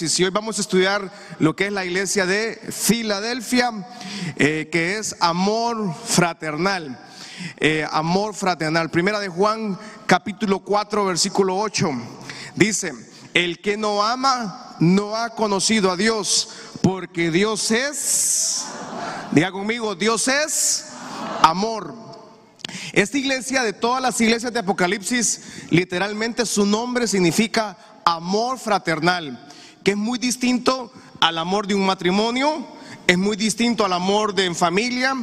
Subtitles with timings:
[0.00, 3.70] Apocalipsis y hoy vamos a estudiar lo que es la iglesia de Filadelfia,
[4.36, 6.98] eh, que es amor fraternal.
[7.58, 8.90] Eh, amor fraternal.
[8.90, 11.90] Primera de Juan, capítulo 4, versículo 8.
[12.54, 12.92] Dice,
[13.34, 16.48] el que no ama no ha conocido a Dios,
[16.82, 18.64] porque Dios es,
[19.32, 20.86] diga conmigo, Dios es
[21.42, 21.94] amor.
[22.92, 25.40] Esta iglesia de todas las iglesias de Apocalipsis,
[25.70, 29.49] literalmente su nombre significa amor fraternal,
[29.82, 32.66] que es muy distinto al amor de un matrimonio,
[33.06, 35.14] es muy distinto al amor de en familia,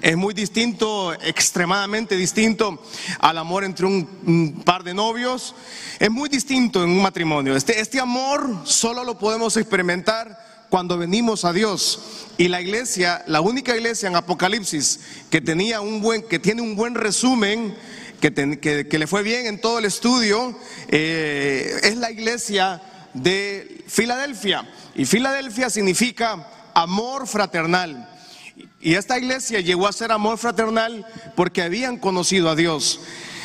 [0.00, 2.80] es muy distinto, extremadamente distinto
[3.18, 5.54] al amor entre un, par de novios,
[5.98, 7.56] es muy distinto en un matrimonio.
[7.56, 12.00] Este, este amor solo lo podemos experimentar cuando venimos a Dios.
[12.38, 16.76] Y la iglesia, la única iglesia en Apocalipsis que tenía un buen, que tiene un
[16.76, 17.74] buen resumen,
[18.20, 20.56] que- que le fue bien en todo el estudio,
[20.88, 22.80] eh, es la iglesia
[23.14, 24.66] de Filadelfia.
[24.94, 28.08] Y Filadelfia significa amor fraternal.
[28.80, 33.00] Y esta iglesia llegó a ser amor fraternal porque habían conocido a Dios.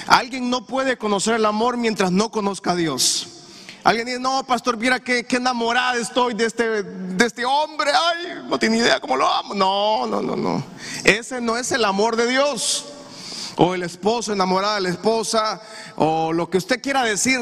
[0.07, 3.27] Alguien no puede conocer el amor mientras no conozca a Dios.
[3.83, 7.91] Alguien dice, no, pastor, mira qué, qué enamorada estoy de este, de este hombre.
[7.91, 9.53] Ay, no tiene idea cómo lo amo.
[9.53, 10.63] No, no, no, no.
[11.03, 12.85] Ese no es el amor de Dios.
[13.57, 15.59] O el esposo enamorado de la esposa,
[15.95, 17.39] o lo que usted quiera decir,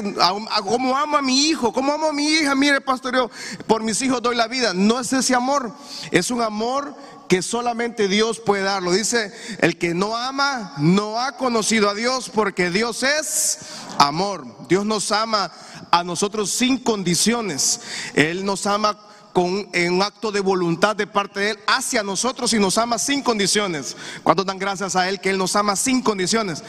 [0.63, 3.29] como amo a mi hijo, como amo a mi hija, mire pastor, yo
[3.67, 4.73] por mis hijos doy la vida.
[4.73, 5.73] No es ese amor,
[6.11, 6.95] es un amor
[7.27, 8.91] que solamente Dios puede darlo.
[8.91, 13.59] Dice, el que no ama no ha conocido a Dios porque Dios es
[13.97, 14.45] amor.
[14.67, 15.51] Dios nos ama
[15.91, 17.81] a nosotros sin condiciones.
[18.13, 18.97] Él nos ama
[19.35, 22.97] con en un acto de voluntad de parte de Él hacia nosotros y nos ama
[22.97, 23.97] sin condiciones.
[24.23, 26.63] ¿Cuántos dan gracias a Él que Él nos ama sin condiciones?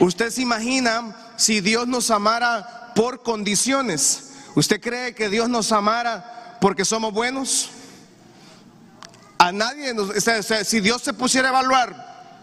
[0.00, 4.32] ¿Usted se imagina si Dios nos amara por condiciones?
[4.56, 7.70] ¿Usted cree que Dios nos amara porque somos buenos?
[9.38, 10.10] A nadie, nos-
[10.66, 12.34] si Dios se pusiera a evaluar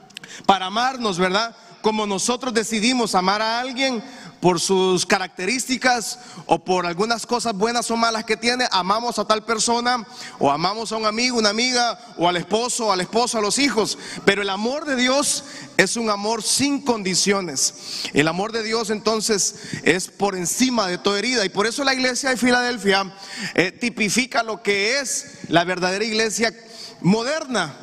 [0.46, 1.54] para amarnos, ¿verdad?
[1.82, 4.02] Como nosotros decidimos amar a alguien
[4.46, 9.44] por sus características o por algunas cosas buenas o malas que tiene, amamos a tal
[9.44, 10.06] persona
[10.38, 13.98] o amamos a un amigo, una amiga o al esposo, al esposo, a los hijos.
[14.24, 15.46] Pero el amor de Dios
[15.78, 18.04] es un amor sin condiciones.
[18.14, 21.96] El amor de Dios entonces es por encima de toda herida y por eso la
[21.96, 23.16] iglesia de Filadelfia
[23.56, 26.54] eh, tipifica lo que es la verdadera iglesia
[27.02, 27.76] moderna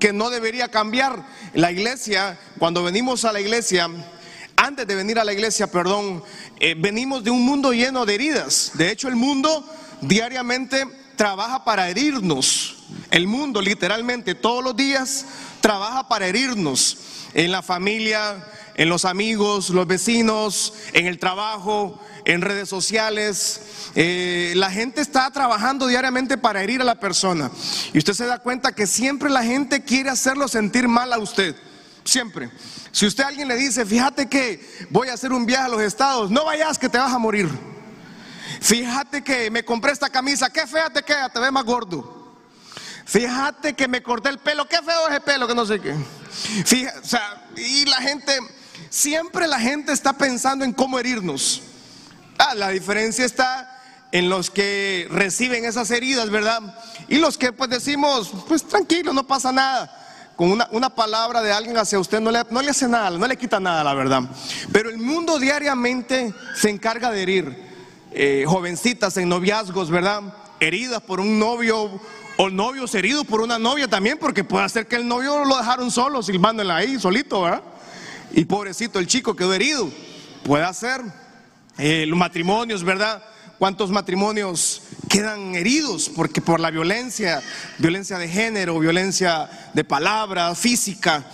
[0.00, 1.24] que no debería cambiar.
[1.54, 3.88] La iglesia, cuando venimos a la iglesia,
[4.62, 6.22] antes de venir a la iglesia, perdón,
[6.60, 8.70] eh, venimos de un mundo lleno de heridas.
[8.74, 9.68] De hecho, el mundo
[10.00, 10.86] diariamente
[11.16, 12.76] trabaja para herirnos.
[13.10, 15.26] El mundo literalmente todos los días
[15.60, 16.98] trabaja para herirnos.
[17.34, 18.46] En la familia,
[18.76, 23.62] en los amigos, los vecinos, en el trabajo, en redes sociales.
[23.96, 27.50] Eh, la gente está trabajando diariamente para herir a la persona.
[27.92, 31.56] Y usted se da cuenta que siempre la gente quiere hacerlo sentir mal a usted.
[32.04, 32.50] Siempre.
[32.90, 35.82] Si usted a alguien le dice, fíjate que voy a hacer un viaje a los
[35.82, 37.48] estados, no vayas que te vas a morir.
[38.60, 42.34] Fíjate que me compré esta camisa, qué fea te queda, te ves más gordo.
[43.04, 45.94] Fíjate que me corté el pelo, qué feo ese pelo, que no sé qué.
[46.64, 47.00] Fíjate,
[47.56, 48.38] y la gente,
[48.90, 51.62] siempre la gente está pensando en cómo herirnos.
[52.38, 53.68] Ah, la diferencia está
[54.12, 56.60] en los que reciben esas heridas, ¿verdad?
[57.08, 59.98] Y los que pues decimos, pues tranquilo, no pasa nada.
[60.36, 63.26] Con una, una palabra de alguien hacia usted no le, no le hace nada, no
[63.26, 64.22] le quita nada, la verdad.
[64.72, 67.72] Pero el mundo diariamente se encarga de herir.
[68.14, 70.22] Eh, jovencitas en noviazgos, ¿verdad?
[70.60, 72.00] Heridas por un novio
[72.36, 75.90] o novios heridos por una novia también, porque puede ser que el novio lo dejaron
[75.90, 77.62] solo, silbándola ahí, solito, ¿verdad?
[78.32, 79.88] Y pobrecito, el chico quedó herido.
[80.44, 81.00] Puede ser.
[81.78, 83.22] Eh, los matrimonios, ¿verdad?
[83.62, 87.40] ¿Cuántos matrimonios quedan heridos porque por la violencia,
[87.78, 91.24] violencia de género, violencia de palabra, física?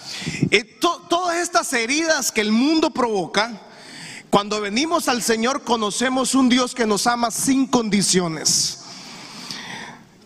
[0.50, 3.58] Eh, to- todas estas heridas que el mundo provoca,
[4.28, 8.77] cuando venimos al Señor conocemos un Dios que nos ama sin condiciones.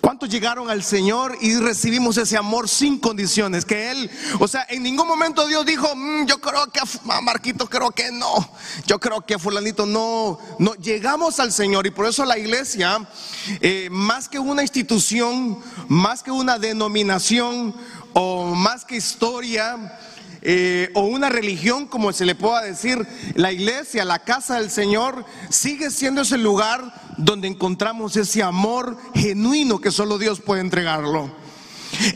[0.02, 3.64] ¿Cuántos llegaron al Señor y recibimos ese amor sin condiciones?
[3.64, 4.10] Que Él,
[4.40, 8.10] o sea, en ningún momento Dios dijo, "Mm, yo creo que a Marquito creo que
[8.10, 8.50] no,
[8.84, 10.75] yo creo que a fulanito no, no.
[10.75, 13.06] Llegamos al Señor y por eso la iglesia,
[13.60, 17.72] eh, más que una institución, más que una denominación
[18.12, 20.00] o más que historia,
[20.44, 23.06] eh, o una religión, como se le pueda decir,
[23.37, 26.93] la iglesia, la casa del Señor, sigue siendo ese lugar
[27.24, 31.30] donde encontramos ese amor genuino que solo Dios puede entregarlo.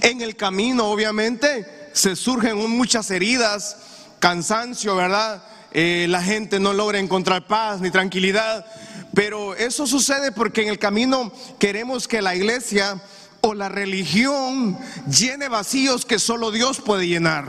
[0.03, 3.76] En el camino, obviamente, se surgen muchas heridas,
[4.19, 5.44] cansancio, ¿verdad?
[5.73, 8.67] Eh, la gente no logra encontrar paz ni tranquilidad.
[9.14, 13.00] Pero eso sucede porque en el camino queremos que la iglesia
[13.43, 14.76] o la religión
[15.08, 17.47] llene vacíos que solo Dios puede llenar.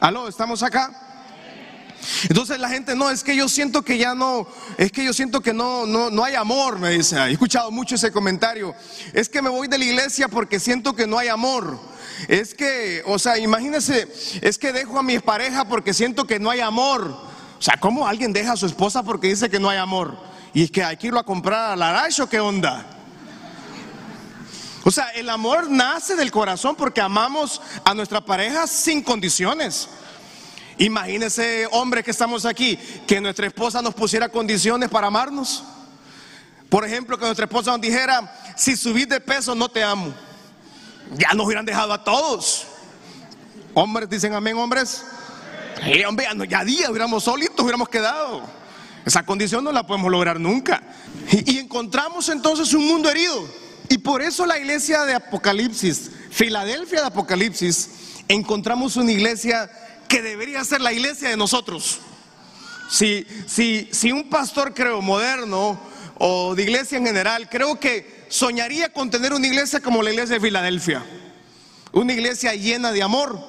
[0.00, 1.01] Aló, ¿estamos acá?
[2.28, 4.46] Entonces la gente, no, es que yo siento que ya no,
[4.76, 7.16] es que yo siento que no, no, no hay amor, me dice.
[7.16, 8.74] He escuchado mucho ese comentario.
[9.12, 11.78] Es que me voy de la iglesia porque siento que no hay amor.
[12.28, 14.08] Es que, o sea, imagínense,
[14.40, 17.16] es que dejo a mi pareja porque siento que no hay amor.
[17.58, 20.16] O sea, ¿cómo alguien deja a su esposa porque dice que no hay amor?
[20.52, 22.86] Y es que hay que irlo a comprar a la o qué onda.
[24.84, 29.88] O sea, el amor nace del corazón porque amamos a nuestra pareja sin condiciones.
[30.82, 32.76] Imagínese, hombre, que estamos aquí,
[33.06, 35.62] que nuestra esposa nos pusiera condiciones para amarnos.
[36.68, 40.12] Por ejemplo, que nuestra esposa nos dijera, si subís de peso no te amo.
[41.12, 42.66] Ya nos hubieran dejado a todos.
[43.74, 45.04] Hombres dicen amén, hombres.
[45.84, 48.42] Sí, hombre, ya día hubiéramos solitos, hubiéramos quedado.
[49.06, 50.82] Esa condición no la podemos lograr nunca.
[51.30, 53.46] Y, y encontramos entonces un mundo herido.
[53.88, 57.90] Y por eso la iglesia de Apocalipsis, Filadelfia de Apocalipsis,
[58.26, 59.70] encontramos una iglesia
[60.12, 61.98] que debería ser la iglesia de nosotros.
[62.90, 65.80] Si, si, si un pastor, creo, moderno
[66.18, 70.34] o de iglesia en general, creo que soñaría con tener una iglesia como la iglesia
[70.34, 71.02] de Filadelfia.
[71.92, 73.40] Una iglesia llena de amor,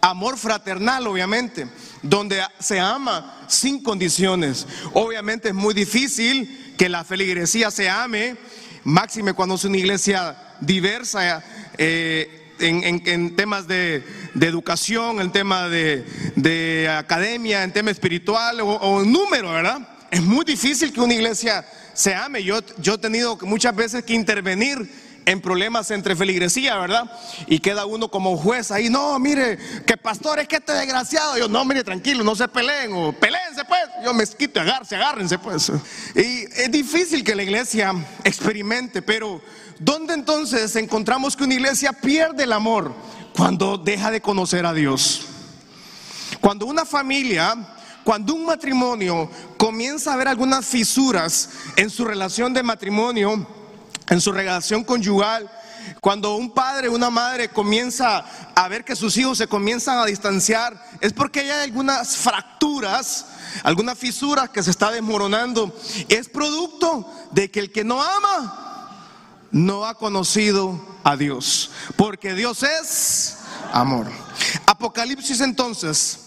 [0.00, 1.66] amor fraternal, obviamente,
[2.02, 4.64] donde se ama sin condiciones.
[4.92, 8.36] Obviamente es muy difícil que la feligresía se ame,
[8.84, 11.42] máxime cuando es una iglesia diversa.
[11.76, 14.04] Eh, en, temas de,
[14.40, 19.88] educación, en temas de, academia, en tema espiritual o, en número, ¿verdad?
[20.10, 22.42] Es muy difícil que una iglesia se ame.
[22.42, 24.88] Yo, yo he tenido muchas veces que intervenir
[25.26, 27.10] en problemas entre feligresía, ¿verdad?
[27.48, 31.36] Y queda uno como juez ahí, no, mire, que pastor es que este desgraciado.
[31.36, 33.82] Yo, no, mire, tranquilo, no se peleen, o peleense pues.
[34.04, 35.72] Yo me quito, agárrense, agárrense pues.
[36.14, 37.92] Y es difícil que la iglesia
[38.22, 39.42] experimente, pero
[39.78, 42.94] ¿Dónde entonces encontramos que una iglesia pierde el amor?
[43.36, 45.26] Cuando deja de conocer a Dios.
[46.40, 47.54] Cuando una familia,
[48.02, 53.46] cuando un matrimonio comienza a ver algunas fisuras en su relación de matrimonio,
[54.08, 55.50] en su relación conyugal,
[56.00, 58.24] cuando un padre, una madre comienza
[58.54, 63.26] a ver que sus hijos se comienzan a distanciar, es porque hay algunas fracturas,
[63.62, 65.76] algunas fisuras que se está desmoronando.
[66.08, 68.65] Es producto de que el que no ama
[69.56, 73.38] no ha conocido a Dios, porque Dios es
[73.72, 74.06] amor.
[74.66, 76.18] Apocalipsis entonces,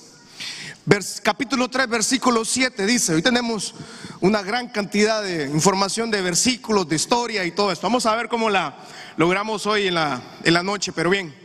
[1.21, 3.75] capítulo 3, versículo 7 dice, hoy tenemos
[4.19, 7.85] una gran cantidad de información de versículos, de historia y todo esto.
[7.85, 8.75] Vamos a ver cómo la
[9.15, 11.35] logramos hoy en la, en la noche, pero bien.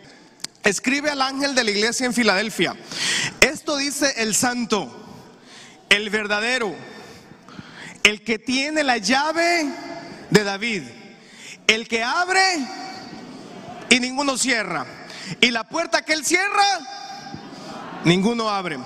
[0.63, 2.75] Escribe al ángel de la iglesia en Filadelfia.
[3.43, 4.91] Esto dice el santo,
[5.91, 6.75] el verdadero,
[8.03, 9.69] el que tiene la llave
[10.31, 10.83] de David
[11.67, 12.43] el que abre
[13.91, 14.87] y ninguno cierra.
[15.41, 16.81] Y la puerta que él cierra,
[18.05, 18.79] ninguno abre.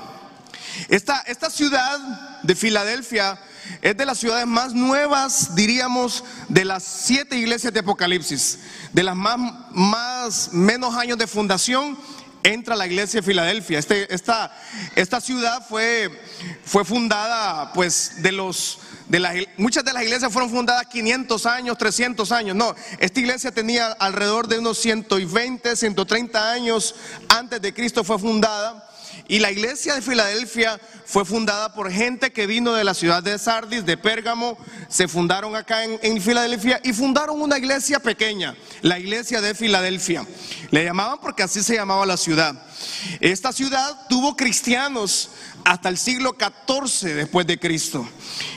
[0.89, 1.99] Esta, esta ciudad
[2.43, 3.39] de Filadelfia
[3.83, 8.61] es de las ciudades más nuevas, diríamos, de las siete iglesias de Apocalipsis.
[8.93, 9.39] De las más,
[9.73, 11.99] más menos años de fundación,
[12.43, 13.79] entra la iglesia de Filadelfia.
[13.79, 14.51] Este, esta,
[15.21, 16.11] ciudad fue,
[16.85, 18.81] fundada, pues, de los
[19.57, 22.57] muchas de las iglesias fueron fundadas 500 años, 300 años.
[22.57, 26.95] No, esta iglesia tenía alrededor de unos 120, 130 años
[27.29, 28.88] antes de Cristo fue fundada.
[29.29, 33.39] Y la iglesia de Filadelfia fue fundada por gente que vino de la ciudad de
[33.39, 34.57] Sardis, de Pérgamo,
[34.89, 40.27] se fundaron acá en, Filadelfia y fundaron una iglesia pequeña, la iglesia de Filadelfia.
[40.71, 42.55] Le llamaban porque así se llamaba la ciudad.
[43.21, 45.31] Esta ciudad tuvo cristianos
[45.65, 48.09] hasta el siglo XIV después de Cristo.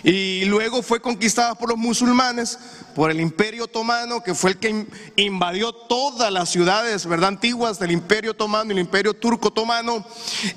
[0.03, 2.57] Y luego fue conquistada por los musulmanes,
[2.95, 4.85] por el imperio otomano, que fue el que
[5.15, 7.29] invadió todas las ciudades ¿verdad?
[7.29, 10.05] antiguas del imperio otomano, el imperio turco otomano.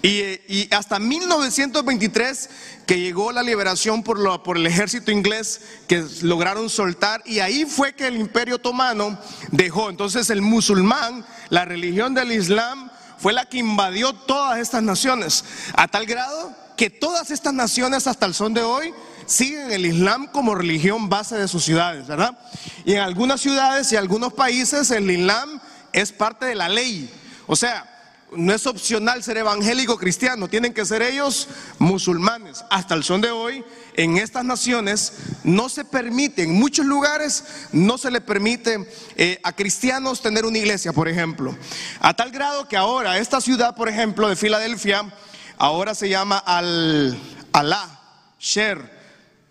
[0.02, 2.50] Y, hasta 1923
[2.86, 7.22] que llegó la liberación por, por el ejército inglés, que lograron soltar.
[7.24, 9.18] Y ahí fue que el imperio otomano
[9.50, 9.90] dejó.
[9.90, 15.44] Entonces el musulmán, la religión del Islam, fue la que invadió todas estas naciones,
[15.74, 18.92] a tal grado que todas estas naciones hasta el son de hoy
[19.26, 22.36] siguen el Islam como religión base de sus ciudades, ¿verdad?
[22.84, 25.60] Y en algunas ciudades y algunos países el Islam
[25.92, 27.10] es parte de la ley.
[27.46, 27.90] O sea,
[28.32, 32.64] no es opcional ser evangélico cristiano, tienen que ser ellos musulmanes.
[32.70, 33.64] Hasta el son de hoy,
[33.96, 39.52] en estas naciones no se permite, en muchos lugares no se le permite eh, a
[39.52, 41.56] cristianos tener una iglesia, por ejemplo.
[42.00, 45.12] A tal grado que ahora esta ciudad, por ejemplo, de Filadelfia,
[45.58, 47.18] ahora se llama Al
[47.52, 48.00] Alá,
[48.38, 48.92] Sher,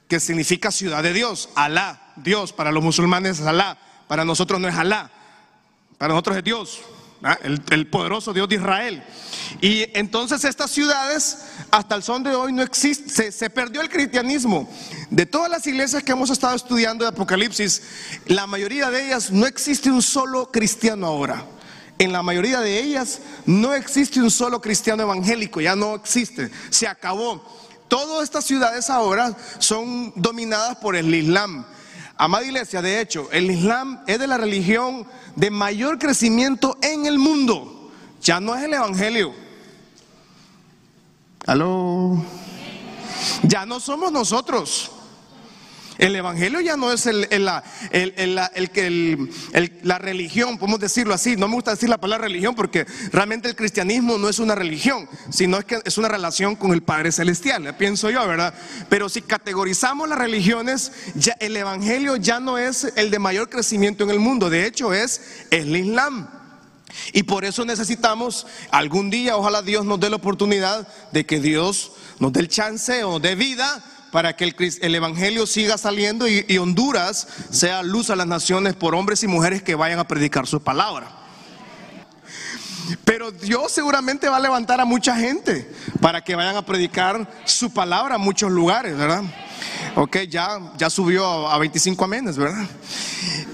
[0.07, 4.67] que significa ciudad de Dios, Alá, Dios, para los musulmanes es Alá, para nosotros no
[4.67, 5.09] es Alá,
[5.97, 6.81] para nosotros es Dios.
[7.43, 9.03] El, el poderoso Dios de Israel.
[9.61, 13.89] Y entonces estas ciudades, hasta el son de hoy, no existe, se, se perdió el
[13.89, 14.69] cristianismo.
[15.09, 17.83] De todas las iglesias que hemos estado estudiando de Apocalipsis,
[18.25, 21.45] la mayoría de ellas no existe un solo cristiano ahora.
[21.99, 26.87] En la mayoría de ellas no existe un solo cristiano evangélico, ya no existe, se
[26.87, 27.43] acabó.
[27.87, 31.65] Todas estas ciudades ahora son dominadas por el Islam.
[32.23, 37.19] Amada iglesia, de hecho, el Islam es de la religión de mayor crecimiento en el
[37.19, 37.91] mundo.
[38.21, 39.33] Ya no es el Evangelio.
[41.45, 42.23] Aló.
[43.43, 44.92] Ya no somos nosotros.
[45.99, 47.47] El Evangelio ya no es el, el-
[47.93, 51.35] el- la religión, podemos decirlo así.
[51.35, 55.07] No me gusta decir la palabra religión porque realmente el cristianismo no es una religión,
[55.29, 58.53] sino es que es una relación con el Padre Celestial, eh, pienso yo, ¿verdad?
[58.89, 64.03] Pero si categorizamos las religiones, ya el Evangelio ya no es el de mayor crecimiento
[64.03, 66.27] en el mundo, de hecho es el Islam.
[67.11, 71.91] Y por eso necesitamos algún día, ojalá Dios nos dé la oportunidad de que Dios
[72.19, 76.27] nos dé el chance o nos dé vida para que el, el Evangelio siga saliendo
[76.27, 80.07] y, y Honduras sea luz a las naciones por hombres y mujeres que vayan a
[80.07, 81.07] predicar su palabra.
[83.03, 85.67] Pero Dios seguramente va a levantar a mucha gente
[85.99, 89.23] para que vayan a predicar su palabra a muchos lugares, ¿verdad?
[89.95, 92.65] Ok, ya, ya subió a, a 25 amenes, ¿verdad?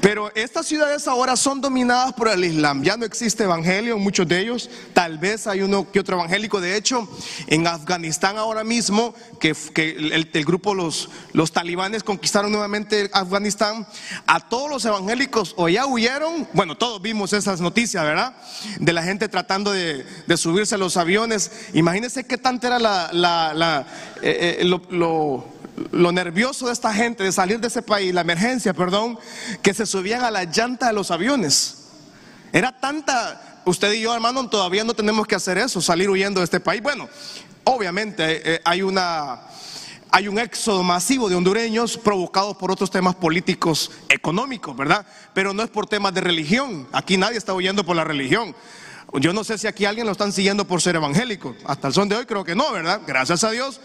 [0.01, 2.81] Pero estas ciudades ahora son dominadas por el Islam.
[2.83, 4.69] Ya no existe evangelio en muchos de ellos.
[4.93, 6.61] Tal vez hay uno que otro evangélico.
[6.61, 7.07] De hecho,
[7.47, 9.89] en Afganistán ahora mismo, que, que
[10.33, 13.85] el, grupo, los, los talibanes conquistaron nuevamente Afganistán,
[14.25, 16.47] a todos los evangélicos o ya huyeron.
[16.53, 18.37] Bueno, todos vimos esas noticias, ¿verdad?
[18.79, 21.51] De la gente tratando de, de subirse a los aviones.
[21.73, 23.85] Imagínense qué tanta era la, la-
[24.21, 25.58] eh, eh, lo
[25.91, 29.17] lo nervioso de esta gente de salir de ese país, la emergencia, perdón,
[29.61, 31.87] que se subían a la llanta de los aviones.
[32.51, 36.45] Era tanta, usted y yo, hermano, todavía no tenemos que hacer eso, salir huyendo de
[36.45, 36.81] este país.
[36.81, 37.07] Bueno,
[37.63, 39.41] obviamente eh, hay una
[40.11, 45.05] hay un éxodo masivo de hondureños provocados por otros temas políticos económicos, ¿verdad?
[45.35, 46.87] Pero no es por temas de religión.
[46.91, 48.55] Aquí nadie está huyendo por la religión.
[49.13, 51.55] Yo no sé si aquí alguien lo están siguiendo por ser evangélico.
[51.65, 53.01] Hasta el son de hoy creo que no, ¿verdad?
[53.05, 53.79] Gracias a Dios.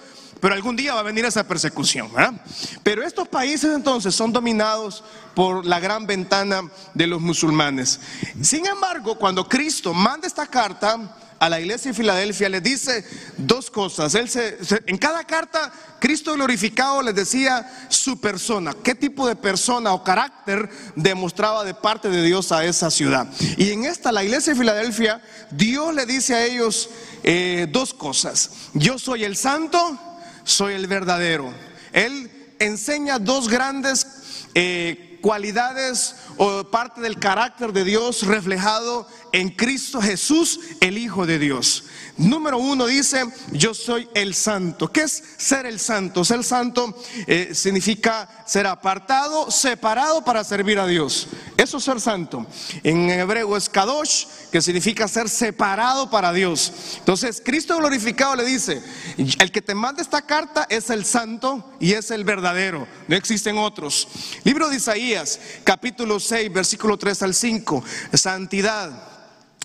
[0.44, 2.34] Pero algún día va a venir esa persecución, ¿verdad?
[2.82, 5.02] Pero estos países entonces son dominados
[5.34, 7.98] por la gran ventana de los musulmanes.
[8.42, 13.06] Sin embargo, cuando Cristo manda esta carta a la iglesia de Filadelfia, les dice
[13.38, 14.14] dos cosas.
[14.14, 19.94] Él se- en cada carta, Cristo glorificado les decía su persona, qué tipo de persona
[19.94, 23.26] o carácter demostraba de parte de Dios a esa ciudad.
[23.56, 26.90] Y en esta, la iglesia de Filadelfia, Dios le dice a ellos
[27.22, 28.50] eh, dos cosas.
[28.74, 29.98] Yo soy el santo,
[30.44, 31.52] soy el verdadero.
[31.92, 34.06] Él enseña dos grandes
[34.54, 41.38] eh, cualidades o parte del carácter de Dios reflejado en Cristo Jesús, el Hijo de
[41.38, 41.84] Dios.
[42.16, 44.92] Número uno dice, yo soy el santo.
[44.92, 46.24] ¿Qué es ser el santo?
[46.24, 51.26] Ser santo eh, significa ser apartado, separado para servir a Dios.
[51.56, 52.46] Eso es ser santo.
[52.84, 56.72] En hebreo es kadosh, que significa ser separado para Dios.
[56.98, 58.80] Entonces, Cristo glorificado le dice,
[59.16, 62.86] el que te manda esta carta es el santo y es el verdadero.
[63.08, 64.06] No existen otros.
[64.44, 67.84] Libro de Isaías, capítulo 6, versículo 3 al 5.
[68.12, 68.90] Santidad.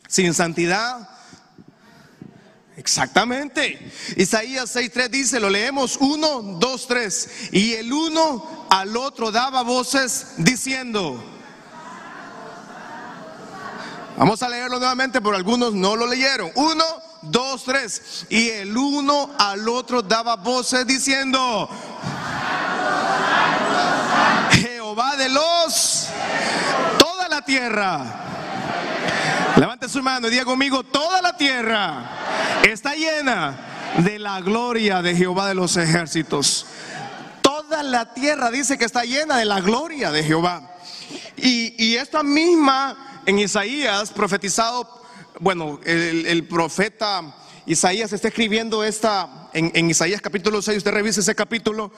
[0.07, 1.19] Sin santidad
[2.79, 3.91] Exactamente.
[4.15, 7.49] Isaías 6.3 dice, lo leemos, uno, dos, tres.
[7.51, 11.21] Y el uno al otro daba voces diciendo.
[14.17, 16.51] Vamos a leerlo nuevamente, pero algunos no lo leyeron.
[16.55, 16.85] Uno,
[17.21, 18.25] dos, tres.
[18.29, 21.69] Y el uno al otro daba voces diciendo.
[24.51, 25.88] Jehová de los...
[27.41, 28.05] Tierra.
[29.55, 32.09] Levante su mano y diga conmigo, toda la tierra
[32.63, 33.57] está llena
[33.97, 36.65] de la gloria de Jehová de los ejércitos.
[37.41, 40.75] Toda la tierra dice que está llena de la gloria de Jehová.
[41.37, 45.03] Y, esta misma en Isaías profetizado,
[45.39, 47.33] bueno, el profeta
[47.69, 51.91] Isaías está escribiendo esta, en, en Isaías capítulo 6, usted revisa ese capítulo,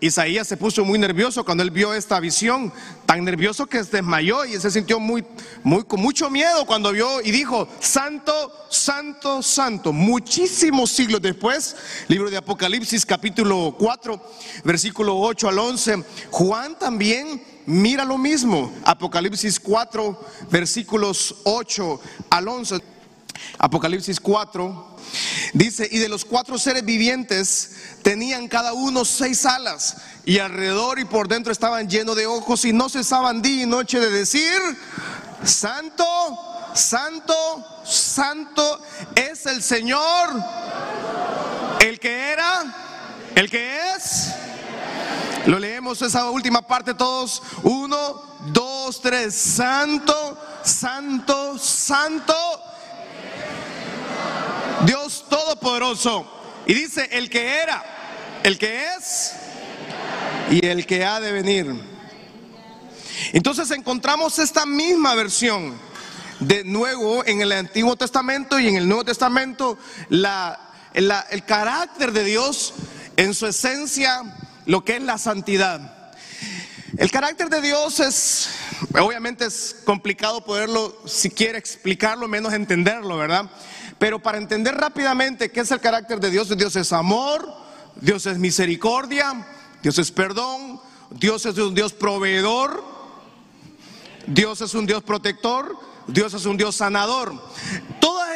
[0.00, 2.72] Isaías se puso muy nervioso cuando él vio esta visión,
[3.04, 5.22] tan nervioso que se desmayó y se sintió muy,
[5.62, 8.32] muy, con mucho miedo cuando vio y dijo, santo,
[8.70, 9.92] santo, santo.
[9.92, 11.76] Muchísimos siglos después,
[12.08, 14.30] libro de Apocalipsis capítulo 4,
[14.64, 22.97] versículo 8 al 11, Juan también mira lo mismo, Apocalipsis 4, versículos 8 al 11.
[23.58, 24.96] Apocalipsis 4
[25.52, 31.04] dice, y de los cuatro seres vivientes tenían cada uno seis alas, y alrededor y
[31.04, 34.60] por dentro estaban llenos de ojos y no cesaban día y noche de decir,
[35.44, 36.04] Santo,
[36.74, 38.80] Santo, Santo
[39.14, 40.28] es el Señor,
[41.80, 42.74] el que era,
[43.34, 44.32] el que es.
[45.46, 47.42] Lo leemos esa última parte todos.
[47.62, 49.34] Uno, dos, tres.
[49.34, 52.34] Santo, santo, santo.
[54.84, 56.26] Dios Todopoderoso.
[56.66, 57.82] Y dice, el que era,
[58.42, 59.32] el que es
[60.50, 61.98] y el que ha de venir.
[63.32, 65.78] Entonces encontramos esta misma versión
[66.40, 69.78] de nuevo en el Antiguo Testamento y en el Nuevo Testamento
[70.10, 72.74] el carácter de Dios
[73.16, 74.22] en su esencia,
[74.66, 76.12] lo que es la santidad.
[76.96, 78.48] El carácter de Dios es,
[79.00, 83.50] obviamente es complicado poderlo, si quiere explicarlo, menos entenderlo, ¿verdad?
[83.98, 87.52] Pero para entender rápidamente qué es el carácter de Dios, Dios es amor,
[88.00, 89.46] Dios es misericordia,
[89.82, 90.80] Dios es perdón,
[91.10, 92.84] Dios es un Dios proveedor,
[94.26, 97.34] Dios es un Dios protector, Dios es un Dios sanador.
[98.00, 98.28] Todas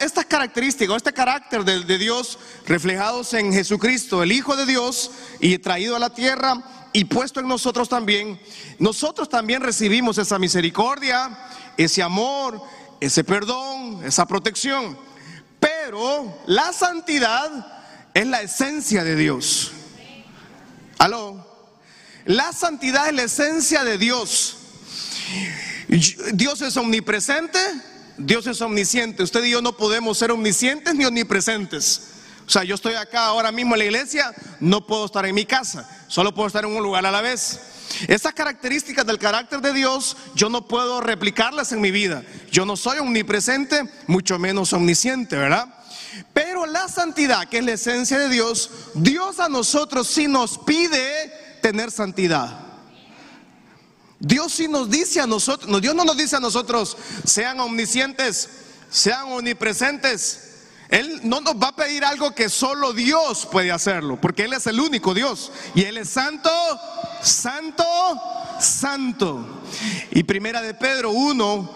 [0.00, 5.58] estas características, este carácter de, de, Dios reflejados en Jesucristo, el Hijo de Dios, y
[5.58, 8.40] traído a la tierra y puesto en nosotros también,
[8.78, 11.38] nosotros también recibimos esa misericordia,
[11.76, 12.60] ese amor,
[13.00, 14.98] ese perdón, esa protección.
[15.58, 17.50] Pero la santidad
[18.14, 19.72] es la esencia de Dios.
[20.98, 21.46] Aló.
[22.26, 24.56] La santidad es la esencia de Dios.
[26.34, 27.58] Dios es omnipresente,
[28.18, 29.22] Dios es omnisciente.
[29.22, 32.10] Usted y yo no podemos ser omniscientes ni omnipresentes.
[32.50, 35.44] O sea, yo estoy acá ahora mismo en la iglesia, no puedo estar en mi
[35.44, 37.60] casa, solo puedo estar en un lugar a la vez.
[38.08, 42.24] Estas características del carácter de Dios yo no puedo replicarlas en mi vida.
[42.50, 45.72] Yo no soy omnipresente, mucho menos omnisciente, ¿verdad?
[46.32, 51.32] Pero la santidad, que es la esencia de Dios, Dios a nosotros sí nos pide
[51.62, 52.62] tener santidad.
[54.18, 58.48] Dios sí nos dice a nosotros, Dios no nos dice a nosotros, sean omniscientes,
[58.90, 60.49] sean omnipresentes.
[60.90, 64.66] Él no nos va a pedir algo que solo Dios puede hacerlo, porque Él es
[64.66, 65.52] el único Dios.
[65.74, 66.50] Y Él es santo,
[67.22, 67.84] santo,
[68.58, 69.62] santo.
[70.10, 71.70] Y primera de Pedro 1,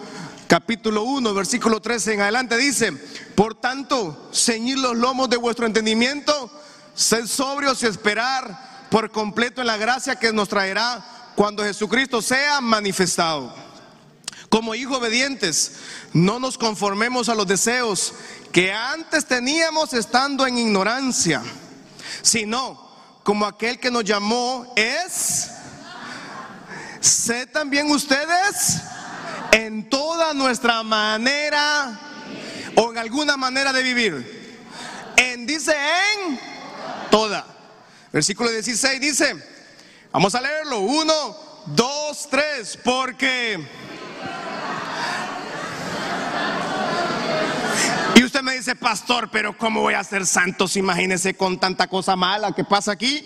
[0.47, 2.91] capítulo 1, versículo 13 en adelante dice,
[3.35, 6.51] por tanto, ceñid los lomos de vuestro entendimiento,
[6.93, 12.59] sed sobrios y esperar por completo en la gracia que nos traerá cuando Jesucristo sea
[12.59, 13.53] manifestado.
[14.49, 15.73] Como hijos obedientes,
[16.13, 18.13] no nos conformemos a los deseos
[18.55, 21.43] que antes teníamos estando en ignorancia,
[22.21, 22.89] sino
[23.21, 25.51] como aquel que nos llamó es,
[27.01, 28.77] sé también ustedes
[29.51, 31.99] en toda nuestra manera
[32.77, 34.63] o en alguna manera de vivir.
[35.17, 35.75] En dice
[36.13, 36.39] en
[37.11, 37.45] toda.
[38.13, 39.35] Versículo 16 dice,
[40.13, 43.59] vamos a leerlo, uno, dos, tres, porque...
[48.35, 50.75] usted me dice, pastor, pero ¿cómo voy a ser santos?
[50.75, 53.23] Imagínese con tanta cosa mala que pasa aquí.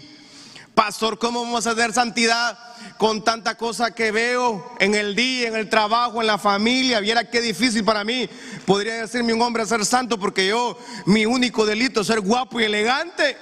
[0.75, 2.55] Pastor, ¿cómo vamos a hacer santidad
[2.99, 6.99] con tanta cosa que veo en el día, en el trabajo, en la familia?
[6.99, 8.29] Viera qué difícil para mí.
[8.67, 12.59] Podría decirme un hombre a ser santo porque yo, mi único delito es ser guapo
[12.59, 13.35] y elegante.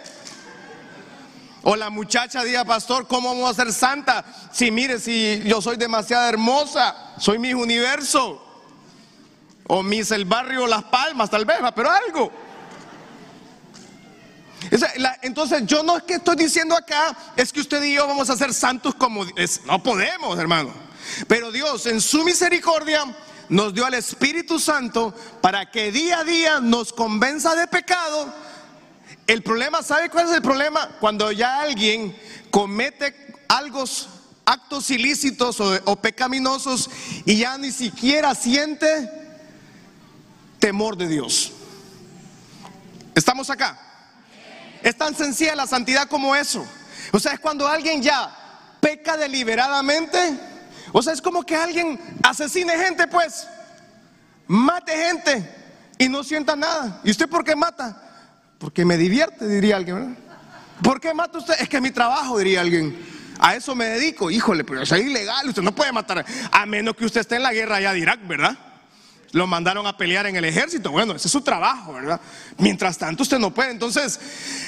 [1.63, 4.23] O la muchacha diga, pastor, ¿cómo vamos a ser santa?
[4.53, 8.46] Si mire, si yo soy demasiado hermosa, soy mi universo.
[9.67, 12.31] O mis el barrio Las Palmas, tal vez, pero algo.
[15.21, 18.37] Entonces yo no es que estoy diciendo acá, es que usted y yo vamos a
[18.37, 19.25] ser santos como...
[19.65, 20.73] no podemos, hermano.
[21.27, 23.03] Pero Dios en su misericordia
[23.49, 28.33] nos dio al Espíritu Santo para que día a día nos convenza de pecado.
[29.25, 30.89] El problema, ¿sabe cuál es el problema?
[30.99, 32.17] Cuando ya alguien
[32.49, 33.35] comete
[34.45, 36.89] actos ilícitos o, o pecaminosos
[37.25, 39.16] y ya ni siquiera siente
[40.59, 41.53] temor de Dios.
[43.15, 43.77] ¿Estamos acá?
[44.83, 46.65] Es tan sencilla la santidad como eso.
[47.11, 50.17] O sea, es cuando alguien ya peca deliberadamente.
[50.91, 53.47] O sea, es como que alguien asesine gente, pues.
[54.47, 55.55] Mate gente
[55.97, 57.01] y no sienta nada.
[57.03, 58.03] ¿Y usted por qué mata?
[58.59, 60.17] Porque me divierte, diría alguien.
[60.81, 61.55] ¿Por qué mata usted?
[61.59, 62.97] Es que es mi trabajo, diría alguien.
[63.39, 64.31] A eso me dedico.
[64.31, 65.49] Híjole, pero eso es ilegal.
[65.49, 66.25] Usted no puede matar.
[66.51, 68.57] A menos que usted esté en la guerra allá de Irak, ¿verdad?
[69.31, 70.91] Lo mandaron a pelear en el ejército.
[70.91, 72.19] Bueno, ese es su trabajo, ¿verdad?
[72.57, 73.71] Mientras tanto, usted no puede.
[73.71, 74.19] Entonces,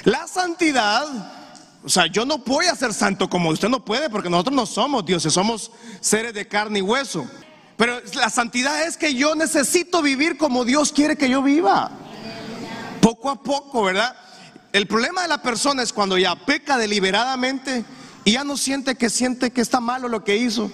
[0.03, 1.05] la santidad,
[1.83, 4.65] o sea, yo no voy a ser santo como usted no puede, porque nosotros no
[4.65, 7.29] somos dioses, somos seres de carne y hueso.
[7.77, 11.91] Pero la santidad es que yo necesito vivir como Dios quiere que yo viva.
[12.99, 14.13] Poco a poco, ¿verdad?
[14.73, 17.85] El problema de la persona es cuando ya peca deliberadamente
[18.25, 20.69] y ya no siente que siente que está malo lo que hizo.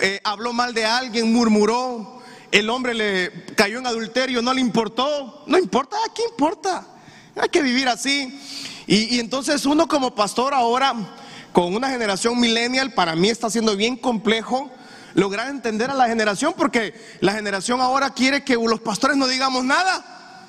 [0.00, 2.19] Eh, habló mal de alguien, murmuró,
[2.52, 5.44] el hombre le cayó en adulterio, no le importó.
[5.46, 6.86] No importa, ¿qué importa?
[7.36, 8.38] Hay que vivir así.
[8.86, 10.94] Y, entonces uno como pastor ahora,
[11.52, 14.70] con una generación millennial, para mí está siendo bien complejo
[15.14, 19.64] lograr entender a la generación, porque la generación ahora quiere que los pastores no digamos
[19.64, 20.48] nada.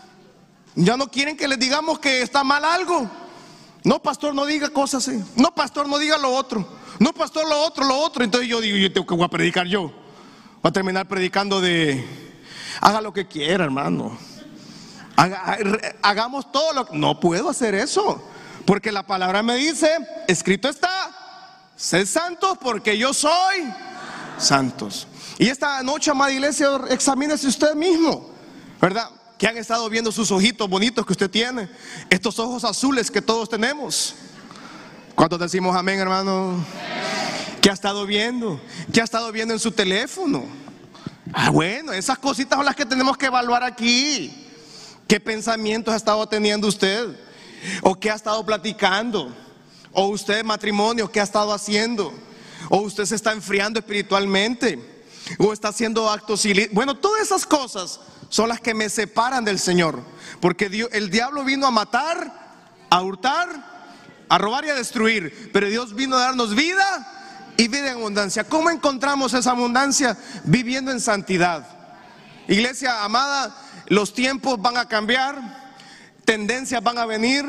[0.76, 3.10] Ya no quieren que les digamos que está mal algo.
[3.84, 5.24] No, pastor, no diga cosas así.
[5.36, 6.68] No, pastor, no diga lo otro.
[7.00, 8.24] No, pastor, lo otro, lo otro.
[8.24, 9.92] Entonces yo digo, yo tengo que predicar yo.
[10.62, 12.06] Voy a terminar predicando de,
[12.82, 14.16] haga lo que quiera, hermano.
[16.04, 16.96] hagamos todo lo que...
[16.96, 18.24] No puedo hacer eso.
[18.66, 19.90] Porque la palabra me dice,
[20.28, 21.10] escrito está,
[21.76, 23.74] sed santos porque yo soy
[24.38, 25.08] santos.
[25.40, 28.30] Y esta noche, amada iglesia, examínese usted mismo,
[28.80, 29.10] ¿verdad?
[29.40, 31.70] Que han estado viendo sus ojitos bonitos que usted tiene,
[32.12, 34.14] estos ojos azules que todos tenemos.
[35.16, 36.64] ¿Cuántos decimos amén, hermano?
[37.62, 38.60] ¿Qué ha estado viendo?
[38.92, 40.46] ¿Qué ha estado viendo en su teléfono?
[41.34, 44.48] Ah, bueno, esas cositas son las que tenemos que evaluar aquí.
[45.08, 47.08] ¿Qué pensamientos ha estado teniendo usted?
[47.82, 49.34] ¿O qué ha estado platicando?
[49.92, 52.14] ¿O usted matrimonio, qué ha estado haciendo?
[52.70, 54.80] o usted se está enfriando espiritualmente,
[55.38, 56.74] o está haciendo actos ilícitos.
[56.74, 60.02] Bueno, todas esas cosas son las que me separan del Señor,
[60.40, 63.50] porque el diablo vino a matar, a hurtar,
[64.30, 67.21] a robar y a destruir, pero Dios vino a darnos vida
[67.62, 68.44] y vida en abundancia.
[68.44, 70.18] ¿Cómo encontramos esa abundancia?
[70.46, 71.68] Viviendo en santidad.
[72.48, 73.56] Iglesia amada,
[73.88, 75.76] los tiempos van a cambiar,
[76.26, 77.46] tendencias van a venir,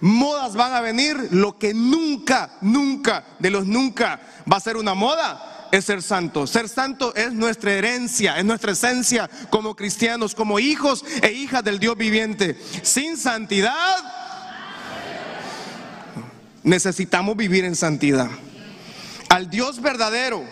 [0.00, 4.94] modas van a venir, lo que nunca, nunca, de los nunca va a ser una
[4.94, 6.46] moda, es ser santo.
[6.46, 11.78] Ser santo es nuestra herencia, es nuestra esencia como cristianos, como hijos e hijas del
[11.78, 12.58] Dios viviente.
[12.82, 13.98] Sin santidad,
[16.62, 18.30] necesitamos vivir en santidad.
[19.32, 20.44] Al Dios verdadero,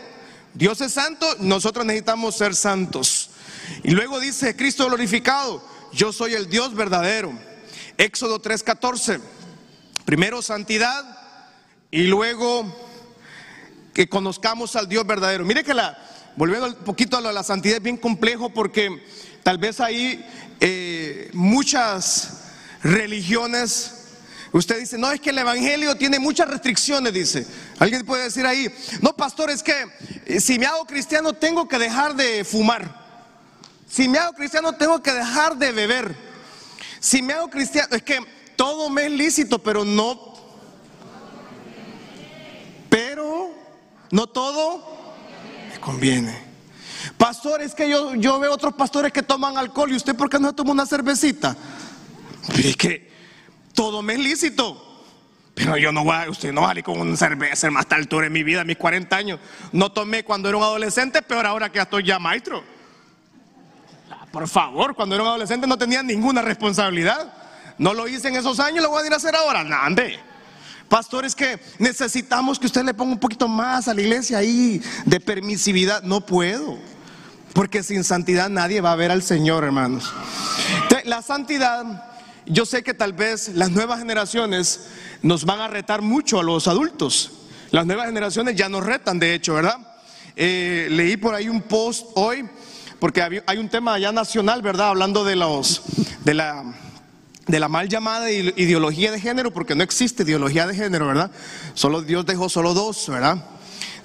[0.54, 3.28] Dios es santo, nosotros necesitamos ser santos.
[3.82, 5.62] Y luego dice Cristo glorificado,
[5.92, 7.30] yo soy el Dios verdadero.
[7.98, 9.20] Éxodo 3:14.
[10.06, 11.04] Primero santidad
[11.90, 12.74] y luego
[13.92, 15.44] que conozcamos al Dios verdadero.
[15.44, 15.98] Mire que la,
[16.36, 19.04] volviendo un poquito a la, santidad es bien complejo porque
[19.42, 20.24] tal vez hay
[20.58, 22.44] eh, muchas
[22.82, 23.99] religiones
[24.52, 27.46] Usted dice, no, es que el Evangelio tiene muchas restricciones, dice.
[27.78, 29.86] Alguien puede decir ahí, no, pastor, es que
[30.26, 32.98] eh, si me hago cristiano tengo que dejar de fumar.
[33.88, 36.16] Si me hago cristiano tengo que dejar de beber.
[36.98, 38.18] Si me hago cristiano, es que
[38.56, 40.34] todo me es lícito, pero no.
[42.88, 43.52] Pero
[44.10, 44.84] no todo
[45.72, 46.50] me conviene.
[47.16, 50.40] Pastor, es que yo, yo veo otros pastores que toman alcohol y usted, ¿por qué
[50.40, 51.56] no toma una cervecita?
[52.52, 53.09] Es que
[53.74, 54.86] todo me es lícito.
[55.54, 58.42] Pero yo no voy a, usted no vale con una cerveza más altura en mi
[58.42, 59.40] vida, mis 40 años.
[59.72, 62.64] No tomé cuando era un adolescente, peor ahora que ya estoy ya maestro.
[64.32, 67.32] Por favor, cuando era un adolescente no tenía ninguna responsabilidad.
[67.78, 69.64] No lo hice en esos años, lo voy a ir a hacer ahora.
[69.64, 70.18] Nande.
[70.88, 75.20] Pastores que necesitamos que usted le ponga un poquito más a la iglesia ahí de
[75.20, 76.02] permisividad.
[76.02, 76.78] No puedo.
[77.52, 80.12] Porque sin santidad nadie va a ver al Señor, hermanos.
[81.04, 82.09] La santidad,
[82.46, 84.88] yo sé que tal vez las nuevas generaciones
[85.22, 87.32] nos van a retar mucho a los adultos.
[87.70, 89.76] Las nuevas generaciones ya nos retan, de hecho, ¿verdad?
[90.36, 92.48] Eh, leí por ahí un post hoy,
[92.98, 94.88] porque hay un tema ya nacional, ¿verdad?
[94.88, 95.82] Hablando de los,
[96.24, 96.64] de la
[97.50, 101.30] de la mal llamada ideología de género, porque no existe ideología de género, ¿verdad?
[101.74, 103.44] Solo Dios dejó solo dos, ¿verdad?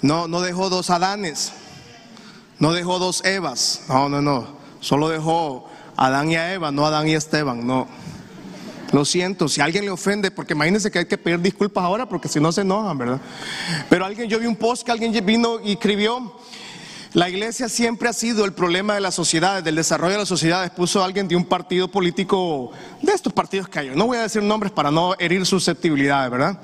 [0.02, 1.52] No, no dejó dos Adanes,
[2.58, 4.48] no dejó dos Evas, no, no, no,
[4.80, 7.86] solo dejó Adán y Eva, no Adán y Esteban, no.
[8.92, 12.28] Lo siento, si alguien le ofende, porque imagínense que hay que pedir disculpas ahora, porque
[12.28, 13.20] si no se enojan, ¿verdad?
[13.90, 16.32] Pero alguien, yo vi un post que alguien vino y escribió,
[17.16, 20.70] la iglesia siempre ha sido el problema de la sociedad, del desarrollo de la sociedad.
[20.74, 23.90] Puso alguien de un partido político, de estos partidos que hay.
[23.96, 26.60] No voy a decir nombres para no herir susceptibilidades, ¿verdad?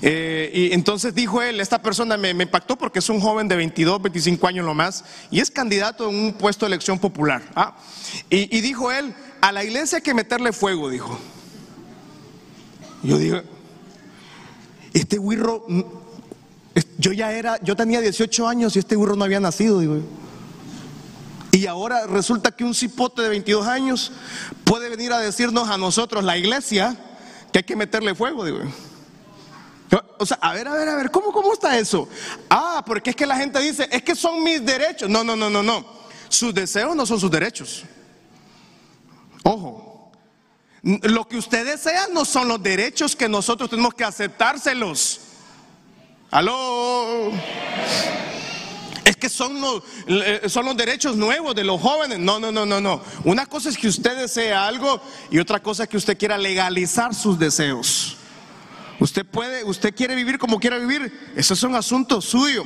[0.00, 4.00] Eh, y entonces dijo él, esta persona me, impactó porque es un joven de 22,
[4.00, 7.42] 25 años lo más, y es candidato en un puesto de elección popular.
[7.54, 7.76] ¿ah?
[8.30, 11.18] Y dijo él, a la iglesia hay que meterle fuego, dijo.
[13.02, 13.40] Yo digo,
[14.92, 15.64] este wirro
[16.98, 20.00] yo ya era, yo tenía 18 años y este burro no había nacido, digo.
[21.52, 24.12] Y ahora resulta que un cipote de 22 años
[24.64, 26.96] puede venir a decirnos a nosotros, la iglesia,
[27.52, 28.60] que hay que meterle fuego, digo.
[30.18, 32.08] O sea, a ver, a ver, a ver, ¿cómo, cómo está eso?
[32.48, 35.08] Ah, porque es que la gente dice, es que son mis derechos.
[35.08, 35.84] No, no, no, no, no.
[36.28, 37.82] Sus deseos no son sus derechos.
[39.42, 39.89] Ojo.
[40.82, 45.20] Lo que usted desea no son los derechos que nosotros tenemos que aceptárselos.
[46.30, 47.30] Aló.
[49.04, 52.18] Es que son los, eh, son los derechos nuevos de los jóvenes.
[52.18, 53.02] No, no, no, no, no.
[53.24, 57.14] Una cosa es que usted desee algo y otra cosa es que usted quiera legalizar
[57.14, 58.16] sus deseos.
[59.00, 62.64] Usted puede, usted quiere vivir como quiera vivir, eso es un asunto suyo.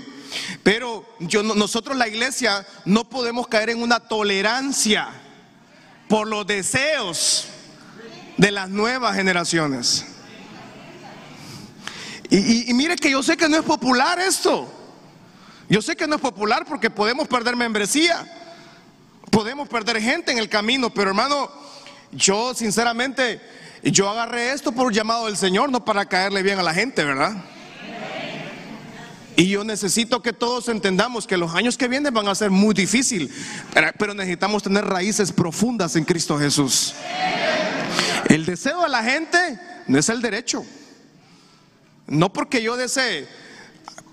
[0.62, 5.08] Pero yo, nosotros la iglesia no podemos caer en una tolerancia
[6.08, 7.48] por los deseos
[8.44, 10.04] de las nuevas generaciones.
[12.28, 14.70] Y, mire que yo sé que no es popular esto.
[15.66, 18.22] Yo sé que no es popular porque podemos perder membresía,
[19.30, 21.50] podemos perder gente en el camino, pero hermano,
[22.12, 23.40] yo sinceramente,
[23.82, 27.32] yo agarré esto por llamado del Señor, no para caerle bien a la gente, ¿verdad?
[29.36, 32.74] Y yo necesito que todos entendamos que los años que vienen van a ser muy
[32.74, 33.30] difíciles,
[33.98, 36.94] pero necesitamos tener raíces profundas en Cristo Jesús.
[38.28, 39.38] El deseo de la gente
[39.86, 40.64] no es el derecho.
[42.06, 43.26] No porque yo desee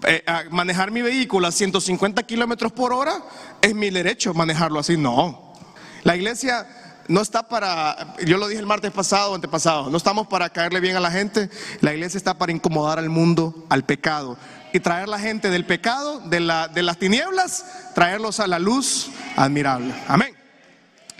[0.04, 3.24] eh, manejar mi vehículo a 150 kilómetros por hora,
[3.62, 4.98] es mi derecho manejarlo así.
[4.98, 5.54] No.
[6.04, 6.68] La iglesia
[7.08, 10.96] no está para, yo lo dije el martes pasado, antepasado, no estamos para caerle bien
[10.96, 11.50] a la gente,
[11.82, 14.38] la iglesia está para incomodar al mundo, al pecado,
[14.74, 19.10] y traer la gente del pecado, de, la, de las tinieblas, traerlos a la luz
[19.36, 19.94] admirable.
[20.08, 20.36] Amén.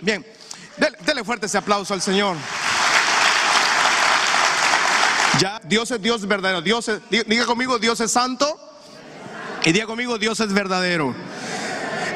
[0.00, 0.24] Bien,
[1.04, 2.36] dele, fuerte ese aplauso al Señor.
[5.38, 6.62] Ya, Dios es Dios verdadero.
[6.62, 8.58] Dios diga conmigo, Dios es santo.
[9.64, 11.14] Y diga conmigo, Dios es verdadero.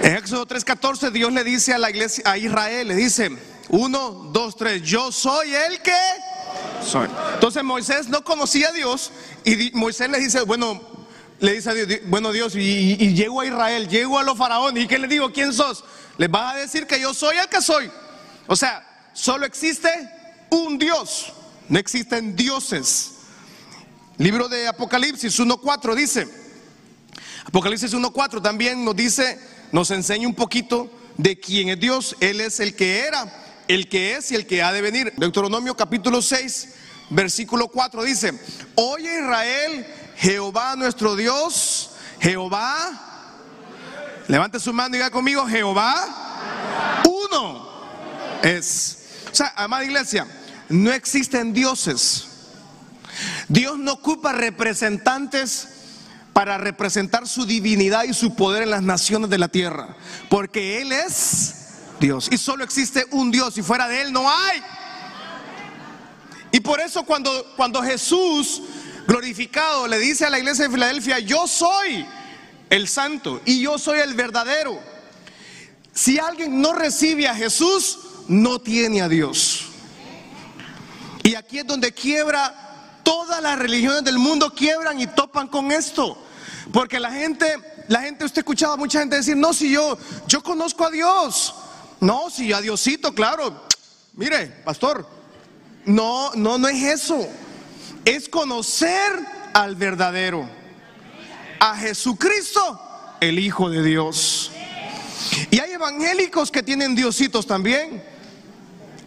[0.02, 3.30] En Éxodo 3:14 Dios le dice a la iglesia, a Israel, le dice,
[3.68, 5.92] uno, dos, tres, yo soy el que
[6.84, 7.08] soy.
[7.34, 9.10] Entonces Moisés no conocía a Dios
[9.44, 10.95] y Moisés le dice, bueno,
[11.40, 14.86] le dice a Dios, bueno Dios, y, llego a Israel, llego a los faraones, ¿y
[14.86, 15.32] qué le digo?
[15.32, 15.84] ¿Quién sos?
[16.18, 17.90] Les vas a decir que yo soy el que soy.
[18.46, 19.88] O sea, solo existe
[20.50, 21.32] un Dios,
[21.68, 23.12] no existen dioses.
[24.18, 26.26] Libro de Apocalipsis 1.4 dice,
[27.44, 29.38] Apocalipsis 1.4 también nos dice,
[29.72, 32.16] nos enseña un poquito de quién es Dios.
[32.20, 35.12] Él es el que era, el que es y el que ha de venir.
[35.16, 36.68] Deuteronomio capítulo 6,
[37.10, 38.32] versículo 4 dice,
[38.74, 43.06] oye Israel, Jehová nuestro Dios, Jehová,
[44.28, 47.68] levante su mano y diga conmigo, Jehová, uno
[48.42, 48.98] es.
[49.30, 50.26] O sea, amada iglesia,
[50.68, 52.28] no existen dioses.
[53.48, 55.68] Dios no ocupa representantes
[56.32, 59.96] para representar su divinidad y su poder en las naciones de la tierra,
[60.28, 61.54] porque Él es
[61.98, 64.62] Dios y solo existe un Dios y fuera de Él no hay.
[66.52, 68.62] Y por eso cuando, cuando Jesús
[69.06, 72.06] glorificado le dice a la iglesia de Filadelfia, yo soy
[72.68, 74.78] el santo y yo soy el verdadero.
[75.92, 79.66] Si alguien no recibe a Jesús, no tiene a Dios.
[81.22, 86.22] Y aquí es donde quiebra, todas las religiones del mundo quiebran y topan con esto.
[86.72, 87.46] Porque la gente,
[87.88, 91.54] la gente, usted escuchaba a mucha gente decir, no, si yo, yo conozco a Dios.
[92.00, 93.62] No, si a Diosito, claro.
[94.14, 95.08] Mire, pastor,
[95.86, 97.26] no, no, no es eso
[98.06, 99.12] es conocer
[99.52, 100.48] al verdadero,
[101.58, 102.80] a Jesucristo,
[103.20, 104.52] el Hijo de Dios.
[105.50, 108.00] Y hay evangélicos que tienen diositos también.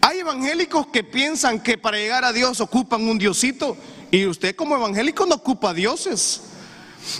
[0.02, 3.74] Hay evangélicos que piensan que para llegar a Dios ocupan un diosito.
[4.10, 6.42] Y usted como evangélico no ocupa dioses.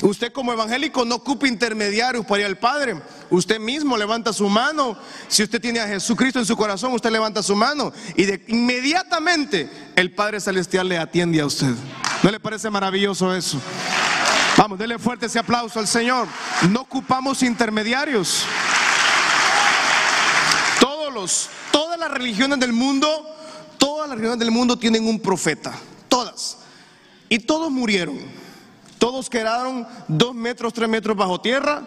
[0.03, 2.97] Usted como evangélico no ocupa intermediarios para ir al Padre.
[3.31, 4.97] Usted mismo levanta su mano.
[5.29, 9.69] Si usted tiene a Jesucristo en su corazón, usted levanta su mano y de, inmediatamente
[9.97, 11.75] el Padre Celestial le atiende a usted.
[12.23, 13.61] ¿No le parece maravilloso eso?
[14.57, 16.29] Vamos, denle fuerte ese aplauso al Señor.
[16.69, 18.45] No ocupamos intermediarios.
[20.79, 23.09] Todos los, todas las religiones del mundo,
[23.79, 25.73] todas las religiones del mundo tienen un profeta.
[26.09, 26.59] Todas.
[27.29, 28.40] Y todos murieron.
[29.01, 31.85] Todos quedaron dos metros, tres metros bajo tierra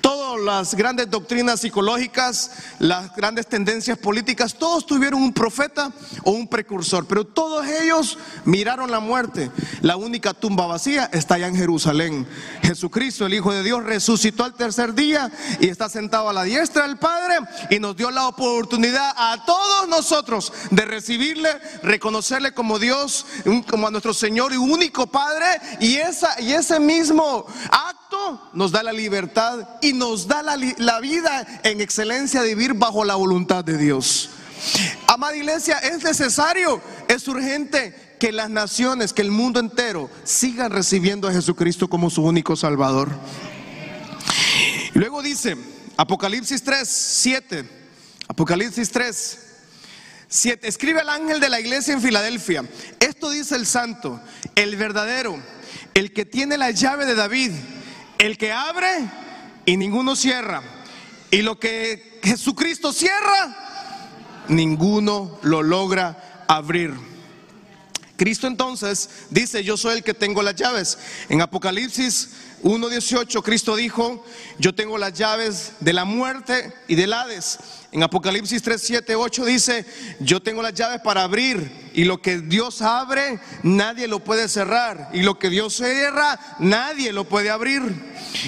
[0.00, 5.92] Todas las grandes doctrinas psicológicas, las grandes tendencias políticas, todos tuvieron un profeta
[6.24, 9.50] o un precursor, pero todos ellos miraron la muerte.
[9.82, 12.26] La única tumba vacía está allá en Jerusalén.
[12.62, 16.86] Jesucristo, el Hijo de Dios, resucitó al tercer día y está sentado a la diestra
[16.86, 17.36] del Padre
[17.70, 21.50] y nos dio la oportunidad a todos nosotros de recibirle,
[21.82, 23.26] reconocerle como Dios,
[23.68, 25.46] como a nuestro Señor y único Padre
[25.80, 28.07] y, esa, y ese mismo acto
[28.52, 33.14] nos da la libertad y nos da la, vida en excelencia de vivir bajo la
[33.14, 34.30] voluntad de Dios.
[35.06, 41.28] Amada iglesia, es necesario, es urgente que las naciones, que el mundo entero sigan recibiendo
[41.28, 43.10] a Jesucristo como su único Salvador.
[44.94, 45.56] Luego dice,
[45.96, 47.70] Apocalipsis 3, 7,
[48.26, 49.38] Apocalipsis 3,
[50.28, 52.64] 7, escribe al ángel de la iglesia en Filadelfia,
[52.98, 54.20] esto dice el santo,
[54.56, 55.40] el verdadero
[55.98, 57.50] el que tiene la llave de David,
[58.18, 58.88] el que abre
[59.64, 60.62] y ninguno cierra.
[61.30, 66.94] Y lo que Jesucristo cierra, ninguno lo logra abrir.
[68.16, 70.98] Cristo entonces dice, yo soy el que tengo las llaves.
[71.28, 72.30] En Apocalipsis
[72.64, 74.24] 1.18 Cristo dijo,
[74.58, 77.58] yo tengo las llaves de la muerte y del Hades.
[77.90, 79.86] En Apocalipsis 3, 7, 8 dice,
[80.20, 85.08] yo tengo las llaves para abrir y lo que Dios abre, nadie lo puede cerrar.
[85.14, 87.82] Y lo que Dios cierra, nadie lo puede abrir.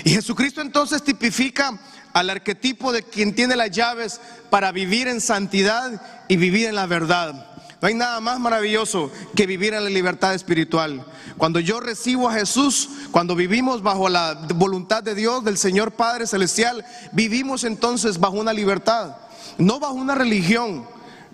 [0.05, 1.79] Y Jesucristo entonces tipifica
[2.13, 6.87] al arquetipo de quien tiene las llaves para vivir en santidad y vivir en la
[6.87, 7.47] verdad.
[7.81, 11.03] No hay nada más maravilloso que vivir en la libertad espiritual.
[11.39, 16.27] Cuando yo recibo a Jesús, cuando vivimos bajo la voluntad de Dios, del Señor Padre
[16.27, 19.17] Celestial, vivimos entonces bajo una libertad,
[19.61, 20.87] no bajo una religión.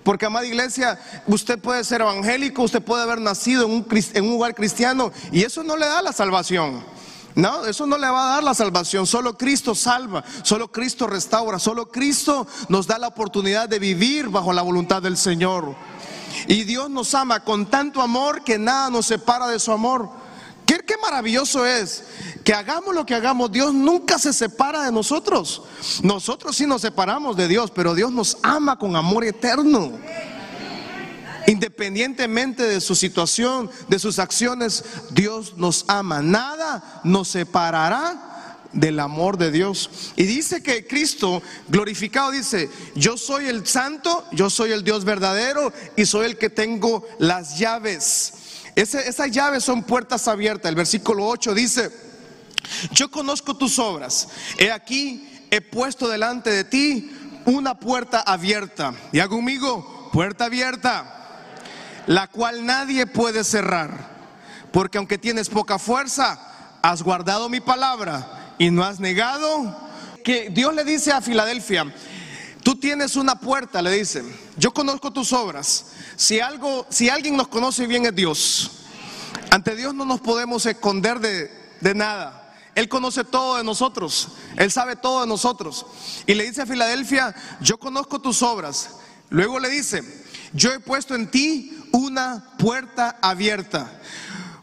[0.03, 4.31] Porque, amada iglesia, usted puede ser evangélico, usted puede haber nacido en un, en un
[4.31, 6.85] lugar cristiano y eso no le da la salvación.
[7.35, 9.07] No, eso no le va a dar la salvación.
[9.07, 14.53] Solo Cristo salva, solo Cristo restaura, solo Cristo nos da la oportunidad de vivir bajo
[14.53, 15.75] la voluntad del Señor.
[16.47, 20.09] Y Dios nos ama con tanto amor que nada nos separa de su amor.
[20.67, 22.03] ¿Qué, maravilloso es
[22.43, 25.63] que hagamos lo que hagamos, Dios nunca se separa de nosotros.
[26.03, 29.93] Nosotros sí nos separamos de Dios, pero Dios nos ama con amor eterno.
[31.47, 36.21] Independientemente de su situación, de sus acciones, Dios nos ama.
[36.23, 40.13] Nada nos separará del amor de Dios.
[40.17, 45.73] Y dice que Cristo glorificado dice, yo soy el santo, yo soy el Dios verdadero
[45.97, 48.46] y soy el que tengo las llaves.
[48.77, 50.69] Esas llaves son puertas abiertas.
[50.69, 51.91] El versículo 8 dice,
[52.93, 54.29] yo conozco tus obras.
[54.59, 57.11] He aquí, he puesto delante de ti
[57.47, 58.95] una puerta abierta.
[59.13, 61.05] Y hago conmigo, puerta abierta,
[62.07, 64.15] la cual nadie puede cerrar.
[64.73, 66.39] Porque aunque tienes poca fuerza,
[66.83, 69.75] has guardado mi palabra y no has negado.
[70.23, 71.87] Que Dios le dice a Filadelfia,
[72.67, 74.25] tú tienes una puerta, le dice,
[74.57, 75.93] yo conozco tus obras.
[76.17, 78.73] Si algo, si alguien nos conoce bien es Dios.
[79.51, 81.49] Ante Dios no nos podemos esconder de,
[81.81, 82.53] de nada.
[82.75, 84.31] Él conoce todo de nosotros.
[84.57, 85.87] Él sabe todo de nosotros.
[86.27, 88.97] Y le dice a Filadelfia, yo conozco tus obras.
[89.31, 90.03] Luego le dice,
[90.53, 93.93] yo he puesto en ti una puerta abierta.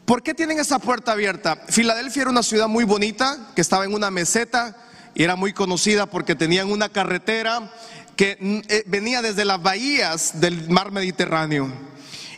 [0.04, 1.56] ¿Por qué tienen esa puerta abierta?
[1.70, 4.76] Filadelfia era una ciudad muy bonita, que estaba en una meseta
[5.16, 7.72] y era muy conocida porque tenían una carretera
[8.16, 11.72] que mm, eh, venía desde las bahías del mar Mediterráneo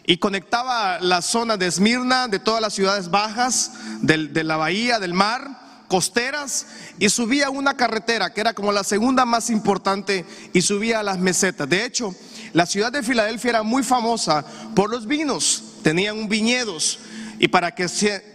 [0.06, 5.14] y conectaba la zona de Esmirna, de todas las ciudades bajas, de la bahía, del
[5.14, 6.66] mar costeras
[7.00, 11.20] y subía una carretera que era como la segunda más importante y subía a las
[11.20, 11.70] mesetas.
[11.70, 12.16] De hecho,
[12.54, 17.00] la ciudad de Filadelfia era muy famosa por los vinos, tenían viñedos
[17.40, 17.88] y para que,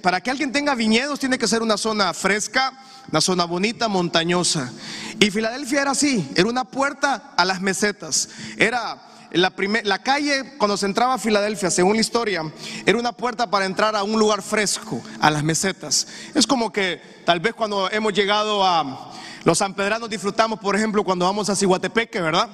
[0.02, 2.72] para que alguien tenga viñedos tiene que ser una zona fresca,
[3.10, 4.72] una zona bonita, montañosa.
[5.18, 8.28] Y Filadelfia era así, era una puerta a las mesetas.
[8.56, 9.00] Era
[9.32, 9.52] la,
[9.84, 12.42] la calle cuando se entraba a Filadelfia, según la historia,
[12.84, 16.06] era una puerta para entrar a un lugar fresco, a las mesetas.
[16.34, 19.08] Es como que tal vez cuando hemos llegado a...
[19.42, 22.50] Los sanpedranos disfrutamos, por ejemplo, cuando vamos a Ciguatepeque, ¿verdad?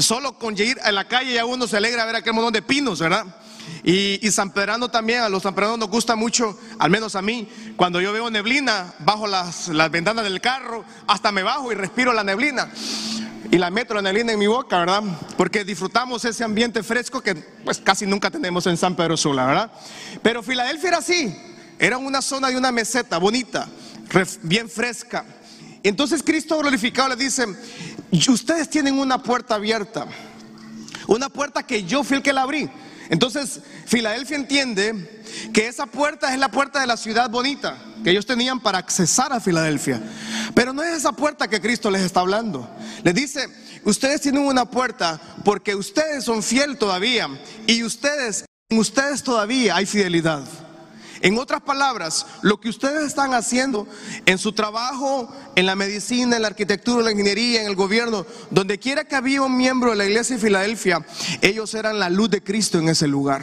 [0.00, 3.00] Solo con ir a la calle ya uno se alegra ver aquel montón de pinos,
[3.00, 3.24] ¿verdad?
[3.82, 7.48] Y, San Pedrano también, a los San Pedranos nos gusta mucho, al menos a mí,
[7.76, 12.12] cuando yo veo neblina bajo las, las ventanas del carro, hasta me bajo y respiro
[12.12, 12.70] la neblina
[13.50, 15.02] y la meto la neblina en mi boca, ¿verdad?
[15.36, 19.72] Porque disfrutamos ese ambiente fresco que pues casi nunca tenemos en San Pedro Sula, ¿verdad?
[20.22, 21.36] Pero Filadelfia era así,
[21.78, 23.68] era una zona de una meseta bonita,
[24.42, 25.24] bien fresca.
[25.82, 27.46] Entonces Cristo glorificado le dice,
[28.28, 30.06] ustedes tienen una puerta abierta,
[31.08, 32.70] una puerta que yo fui el que la abrí.
[33.10, 38.24] Entonces, Filadelfia entiende que esa puerta es la puerta de la ciudad bonita que ellos
[38.24, 40.00] tenían para accesar a Filadelfia.
[40.54, 42.70] Pero no es esa puerta que Cristo les está hablando.
[43.02, 43.48] Les dice,
[43.84, 47.28] ustedes tienen una puerta porque ustedes son fiel todavía
[47.66, 50.44] y ustedes, en ustedes todavía hay fidelidad.
[51.22, 53.86] En otras palabras, lo que ustedes están haciendo
[54.24, 58.24] en su trabajo, en la medicina, en la arquitectura, en la ingeniería, en el gobierno,
[58.50, 61.04] donde quiera que había un miembro de la iglesia de Filadelfia,
[61.42, 63.42] ellos eran la luz de Cristo en ese lugar.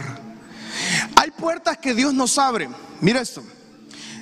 [1.15, 2.67] Hay puertas que Dios nos abre.
[2.99, 3.43] Mira esto.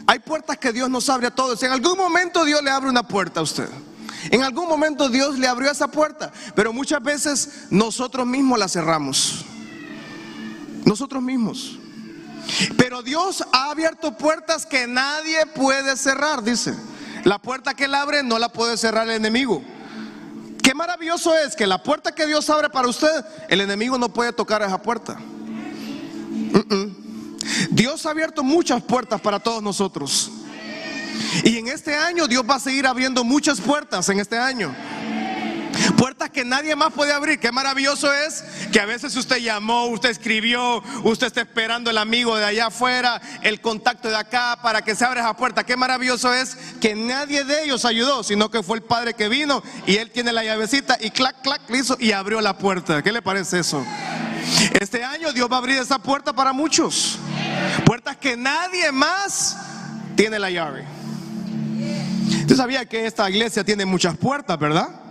[0.07, 1.63] Hay puertas que Dios nos abre a todos.
[1.63, 3.69] En algún momento Dios le abre una puerta a usted.
[4.31, 9.45] En algún momento Dios le abrió esa puerta, pero muchas veces nosotros mismos la cerramos.
[10.83, 11.79] Nosotros mismos.
[12.77, 16.75] Pero Dios ha abierto puertas que nadie puede cerrar, dice.
[17.23, 19.63] La puerta que Él abre no la puede cerrar el enemigo.
[20.61, 24.33] Qué maravilloso es que la puerta que Dios abre para usted, el enemigo no puede
[24.33, 25.17] tocar esa puerta.
[27.69, 30.31] Dios ha abierto muchas puertas para todos nosotros.
[31.43, 34.75] Y en este año Dios va a seguir abriendo muchas puertas en este año.
[36.05, 37.39] Puertas que nadie más puede abrir.
[37.39, 42.37] Qué maravilloso es que a veces usted llamó, usted escribió, usted está esperando el amigo
[42.37, 45.63] de allá afuera, el contacto de acá para que se abra esa puerta.
[45.63, 49.63] Qué maravilloso es que nadie de ellos ayudó, sino que fue el padre que vino
[49.87, 53.01] y él tiene la llavecita y clac, clac, hizo y abrió la puerta.
[53.01, 53.83] ¿Qué le parece eso?
[54.79, 57.17] Este año Dios va a abrir esa puerta para muchos.
[57.83, 59.57] Puertas que nadie más
[60.15, 60.85] tiene la llave.
[62.41, 65.04] Usted sabía que esta iglesia tiene muchas puertas, ¿verdad?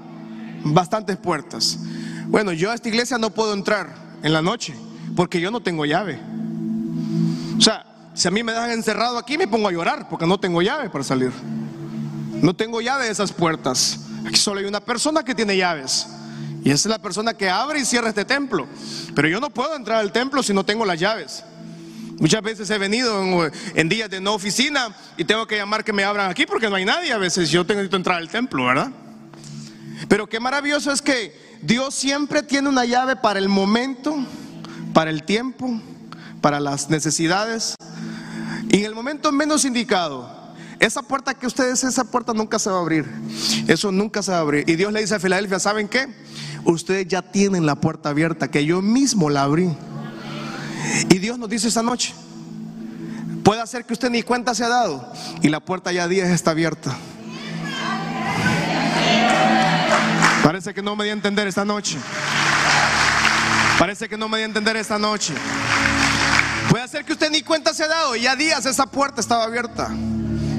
[0.65, 1.79] Bastantes puertas.
[2.27, 4.75] Bueno, yo a esta iglesia no puedo entrar en la noche
[5.15, 6.19] porque yo no tengo llave.
[7.57, 7.85] O sea,
[8.15, 10.91] si a mí me dejan encerrado aquí me pongo a llorar porque no tengo llave
[10.91, 11.33] para salir.
[12.41, 14.01] No tengo llave de esas puertas.
[14.27, 16.07] Aquí solo hay una persona que tiene llaves.
[16.63, 18.67] Y esa es la persona que abre y cierra este templo.
[19.15, 21.45] Pero yo no puedo entrar al templo si no tengo las llaves.
[22.19, 26.05] Muchas veces he venido en, días de no oficina y tengo que llamar que me
[26.05, 27.13] abran aquí porque no hay nadie.
[27.13, 28.91] A veces yo tengo que entrar al templo, ¿verdad?
[30.09, 34.17] Pero qué maravilloso es que Dios siempre tiene una llave para el momento,
[34.93, 35.81] para el tiempo,
[36.41, 37.75] para las necesidades.
[38.71, 40.29] Y en el momento menos indicado,
[40.81, 43.07] esa puerta que ustedes, esa puerta nunca se va a abrir.
[43.67, 44.69] Eso nunca se va a abrir.
[44.69, 46.09] Y Dios le dice a Filadelfia, ¿saben qué?
[46.65, 49.71] Ustedes ya tienen la puerta abierta, que yo mismo la abrí.
[51.09, 52.15] Y Dios nos dice esta noche,
[53.43, 56.51] puede ser que usted ni cuenta se ha dado y la puerta ya 10 está
[56.51, 56.97] abierta.
[60.45, 61.97] Parece que no me di a entender esta noche.
[63.79, 65.33] Parece que no me di a entender esta noche.
[66.69, 69.45] Puede ser que usted ni cuenta se ha dado y ya días esa puerta estaba
[69.45, 69.89] abierta.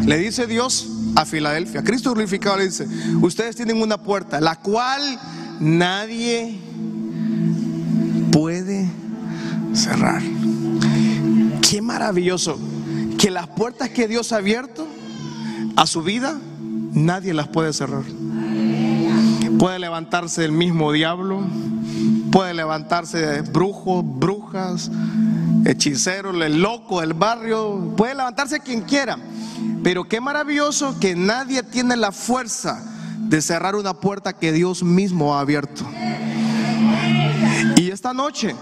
[0.04, 2.88] Le dice Dios a Filadelfia, Cristo glorificado le dice,
[3.22, 5.20] ustedes tienen una puerta, la cual
[5.60, 6.60] nadie
[8.32, 8.90] puede
[9.76, 10.24] cerrar.
[11.62, 12.60] Qué maravilloso
[13.20, 14.88] que las puertas que Dios ha abierto
[15.76, 16.40] a su vida,
[16.92, 18.04] nadie las puede cerrar.
[19.66, 21.42] Puede levantarse el mismo diablo,
[22.32, 24.92] puede levantarse brujos, brujas,
[25.66, 29.18] hechiceros, el loco del barrio, puede levantarse quien quiera.
[29.84, 32.80] Pero qué maravilloso que nadie tiene la fuerza
[33.18, 35.84] de cerrar una puerta que Dios mismo ha abierto.
[37.76, 38.56] Y esta noche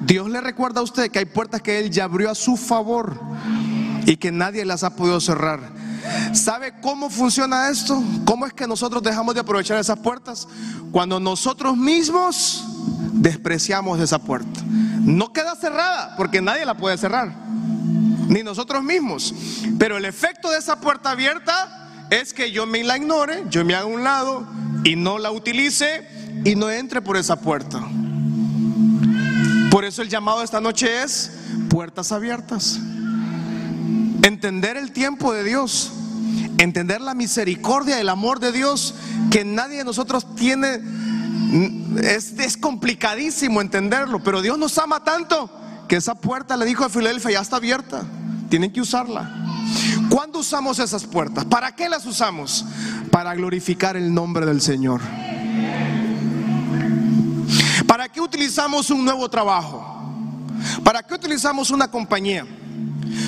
[0.00, 3.20] Dios le recuerda a usted que hay puertas que Él ya abrió a su favor
[4.06, 5.60] y que nadie las ha podido cerrar.
[6.32, 8.02] ¿Sabe cómo funciona esto?
[8.24, 10.46] ¿Cómo es que nosotros dejamos de aprovechar esas puertas?
[10.92, 12.64] Cuando nosotros mismos
[13.12, 14.60] despreciamos esa puerta.
[15.00, 17.34] No queda cerrada porque nadie la puede cerrar,
[18.28, 19.34] ni nosotros mismos.
[19.78, 23.74] Pero el efecto de esa puerta abierta es que yo me la ignore, yo me
[23.74, 24.46] haga un lado
[24.84, 26.06] y no la utilice
[26.44, 27.80] y no entre por esa puerta.
[29.70, 31.30] Por eso el llamado de esta noche es
[31.68, 32.78] puertas abiertas.
[34.22, 35.92] Entender el tiempo de Dios,
[36.58, 38.94] entender la misericordia, el amor de Dios
[39.30, 40.80] que nadie de nosotros tiene.
[42.02, 45.50] Es, complicadísimo entenderlo, pero Dios nos ama tanto
[45.88, 48.02] que esa puerta le dijo a Filadelfia ya está abierta.
[48.50, 49.30] Tienen que usarla.
[50.10, 51.44] ¿Cuándo usamos esas puertas?
[51.44, 52.64] ¿Para qué las usamos?
[53.10, 55.00] Para glorificar el nombre del Señor.
[57.86, 59.84] ¿Para qué utilizamos un nuevo trabajo?
[60.82, 62.46] ¿Para qué utilizamos una compañía?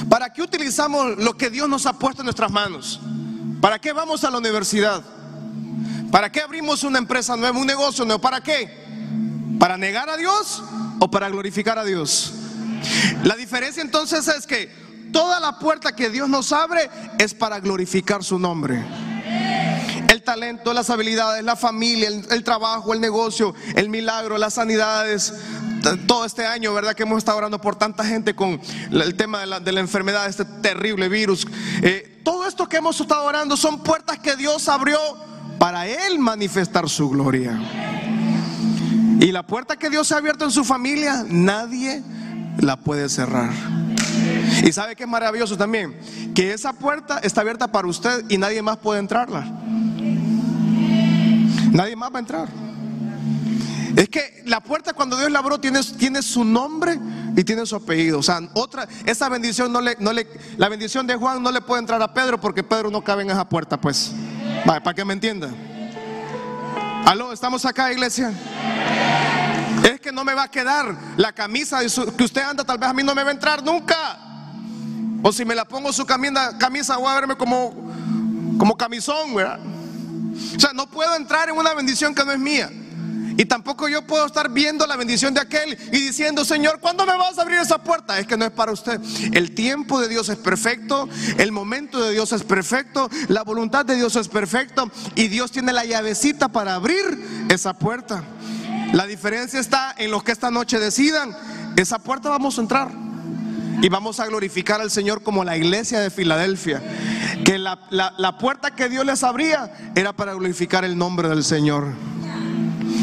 [0.08, 3.00] ¿Para qué utilizamos lo que Dios nos ha puesto en nuestras manos?
[3.60, 5.02] ¿Para qué vamos a la universidad?
[6.10, 8.20] ¿Para qué abrimos una empresa nueva, un negocio nuevo?
[8.20, 8.68] ¿Para qué?
[9.58, 10.62] ¿Para negar a Dios
[10.98, 12.32] o para glorificar a Dios?
[13.24, 14.68] La diferencia entonces es que
[15.12, 18.84] toda la puerta que Dios nos abre es para glorificar su nombre
[20.10, 25.32] el talento, las habilidades, la familia, el, trabajo, el negocio, el milagro, las sanidades,
[26.06, 26.94] todo este año, ¿verdad?
[26.94, 28.60] Que hemos estado orando por tanta gente con
[28.90, 31.46] el tema de la, enfermedad, este terrible virus.
[31.82, 34.98] Eh, todo esto que hemos estado orando son puertas que Dios abrió
[35.58, 37.58] para Él manifestar su gloria.
[39.20, 42.02] Y la puerta que Dios ha abierto en su familia, nadie
[42.58, 43.50] la puede cerrar.
[44.64, 45.98] Y sabe que es maravilloso también,
[46.34, 49.44] que esa puerta está abierta para usted y nadie más puede entrarla.
[51.72, 52.59] Nadie más va a entrar.
[53.96, 56.98] Es que la puerta cuando Dios la abrió tiene, tiene su nombre
[57.36, 58.18] y tiene su apellido.
[58.18, 60.26] O sea, otra, esa bendición no le, no le,
[60.56, 63.30] la bendición de Juan no le puede entrar a Pedro porque Pedro no cabe en
[63.30, 64.12] esa puerta, pues.
[64.64, 65.50] para que me entienda.
[67.06, 68.32] Aló, estamos acá, iglesia.
[69.82, 71.80] Es que no me va a quedar la camisa
[72.16, 74.18] que usted anda, tal vez a mí no me va a entrar nunca.
[75.22, 77.74] O si me la pongo su camisa, camisa voy a verme como,
[78.58, 79.58] como camisón, ¿verdad?
[80.56, 82.70] O sea, no puedo entrar en una bendición que no es mía.
[83.40, 87.16] Y tampoco yo puedo estar viendo la bendición de aquel y diciendo, Señor, ¿cuándo me
[87.16, 88.18] vas a abrir esa puerta?
[88.18, 89.00] Es que no es para usted.
[89.32, 93.96] El tiempo de Dios es perfecto, el momento de Dios es perfecto, la voluntad de
[93.96, 98.24] Dios es perfecto y Dios tiene la llavecita para abrir esa puerta.
[98.92, 101.34] La diferencia está en los que esta noche decidan,
[101.76, 102.90] esa puerta vamos a entrar
[103.80, 106.82] y vamos a glorificar al Señor como la iglesia de Filadelfia.
[107.42, 111.94] Que la, la puerta que Dios les abría era para glorificar el nombre del Señor.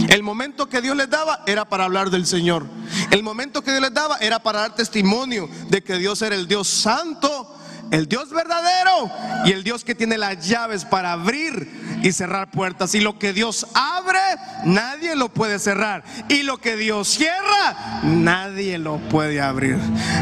[0.08, 2.66] El momento que Dios les daba era para hablar del Señor.
[3.12, 6.48] El momento que Dios les daba era para dar testimonio de que Dios era el
[6.48, 7.56] Dios santo,
[7.92, 9.12] el Dios verdadero
[9.46, 12.96] y el Dios que tiene las llaves para abrir y cerrar puertas.
[12.96, 14.20] Y lo que Dios abre,
[14.66, 16.04] nadie lo puede cerrar.
[16.30, 19.78] Y lo que Dios cierra, nadie lo puede abrir.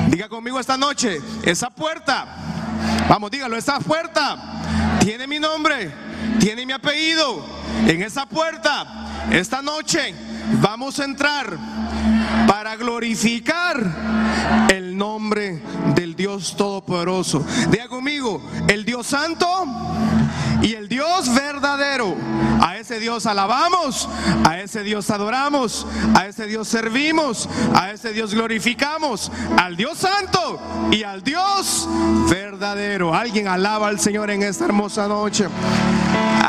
[0.10, 2.26] Diga conmigo esta noche, esa puerta,
[3.08, 4.38] vamos, dígalo, esa puerta
[5.02, 5.92] tiene mi nombre,
[6.40, 7.46] tiene mi apellido.
[7.88, 10.14] En esa puerta esta noche
[10.62, 11.58] vamos a entrar
[12.48, 15.62] para glorificar el nombre
[15.96, 17.46] del Dios Todopoderoso.
[17.70, 19.48] Diga conmigo, el Dios Santo
[20.62, 22.16] y el Dios verdadero.
[22.62, 24.08] A ese Dios alabamos,
[24.48, 30.60] a ese Dios adoramos, a ese Dios servimos, a ese Dios glorificamos, al Dios Santo
[30.92, 31.88] y al Dios
[32.30, 33.14] verdadero.
[33.14, 35.48] Alguien alaba al Señor en esta hermosa noche.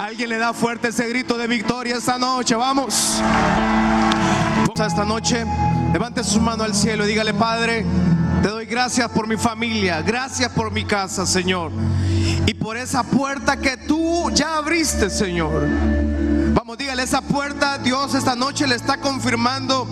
[0.06, 2.54] Alguien le da fuerte ese grito de victoria esta noche.
[2.54, 3.20] Vamos.
[3.20, 5.44] Vamos a esta noche.
[5.92, 7.84] Levante su mano al cielo y dígale, Padre,
[8.40, 11.72] te doy gracias por mi familia, gracias por mi casa, Señor.
[12.46, 15.66] Y por esa puerta que tú ya abriste, Señor.
[16.56, 19.86] Vamos, dígale, esa puerta, Dios esta noche le está confirmando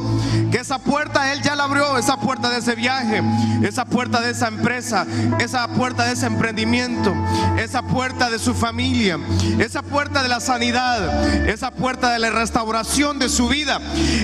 [0.50, 3.22] que esa puerta Él ya la abrió, esa puerta de ese viaje,
[3.62, 5.06] esa puerta de esa empresa,
[5.40, 7.14] esa puerta de ese emprendimiento,
[7.58, 9.18] esa puerta de su familia,
[9.58, 13.78] esa puerta de la sanidad, esa puerta de la restauración de su vida,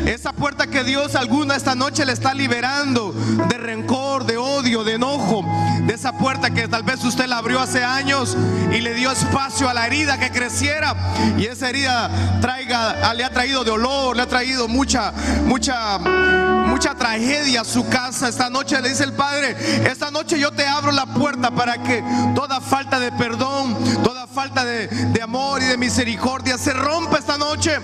[0.06, 3.12] esa puerta que Dios alguna esta noche le está liberando
[3.50, 5.44] de rencor, de odio, de enojo,
[5.86, 8.34] de esa puerta que tal vez usted la abrió hace años
[8.72, 10.94] y le dio espacio a la herida que creciera
[11.36, 15.12] y esa herida traiga, le ha traído dolor, le ha traído mucha,
[15.44, 18.28] mucha, mucha tragedia a su casa.
[18.28, 19.56] Esta noche le dice el Padre,
[19.90, 22.02] esta noche yo te abro la puerta para que
[22.34, 27.36] toda falta de perdón, toda falta de, de amor y de misericordia se rompa esta
[27.36, 27.78] noche.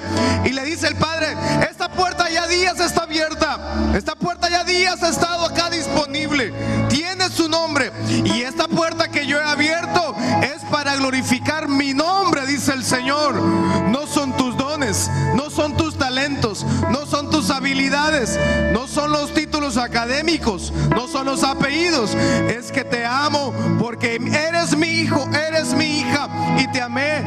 [0.44, 1.36] Y le dice el Padre,
[1.68, 3.58] esta puerta ya días está abierta,
[3.94, 6.52] esta puerta ya días ha estado acá disponible,
[6.88, 7.92] tiene su nombre.
[8.08, 10.14] Y esta puerta que yo he abierto
[10.96, 13.34] glorificar mi nombre, dice el Señor.
[13.90, 18.38] No son tus dones, no son tus talentos, no son tus habilidades,
[18.72, 22.14] no son los títulos académicos, no son los apellidos.
[22.48, 26.28] Es que te amo porque eres mi hijo, eres mi hija
[26.58, 27.24] y te amé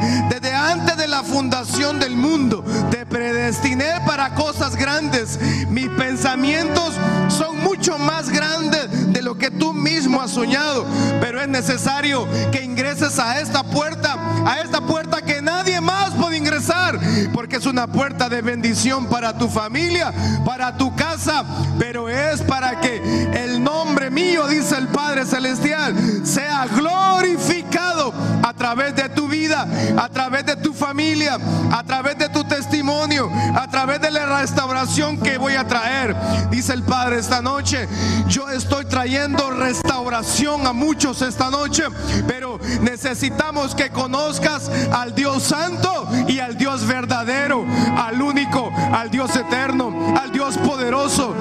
[0.60, 2.64] antes de la fundación del mundo.
[2.90, 5.38] Te predestiné para cosas grandes.
[5.68, 6.94] Mis pensamientos
[7.28, 10.86] son mucho más grandes de lo que tú mismo has soñado.
[11.20, 16.36] Pero es necesario que ingreses a esta puerta, a esta puerta que nadie más puede
[16.36, 16.98] ingresar,
[17.32, 20.12] porque es una puerta de bendición para tu familia,
[20.44, 21.44] para tu casa,
[21.78, 25.94] pero es para que el nombre mío, dice el Padre Celestial,
[26.24, 31.38] sea glorificado a través de tu vida, a través de tu familia,
[31.72, 36.16] a través de tu testimonio, a través de la restauración que voy a traer.
[36.50, 37.88] Dice el Padre esta noche,
[38.28, 41.84] yo estoy trayendo restauración a muchos esta noche,
[42.26, 47.64] pero necesitamos que conozcas al Dios Santo y al Dios verdadero,
[47.96, 51.34] al único, al Dios eterno, al Dios poderoso,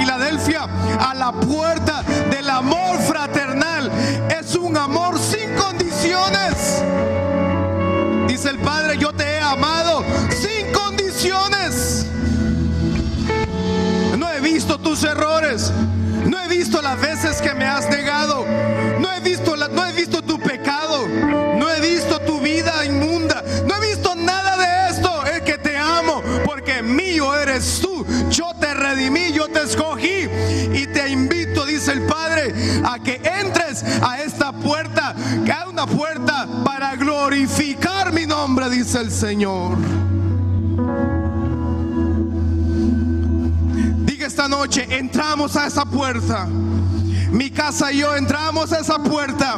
[0.00, 0.66] Filadelfia,
[0.98, 2.02] a la puerta
[34.02, 39.76] a esta puerta, que hay una puerta para glorificar mi nombre, dice el Señor.
[44.04, 46.46] Diga esta noche, entramos a esa puerta.
[47.30, 49.56] Mi casa y yo entramos a esa puerta,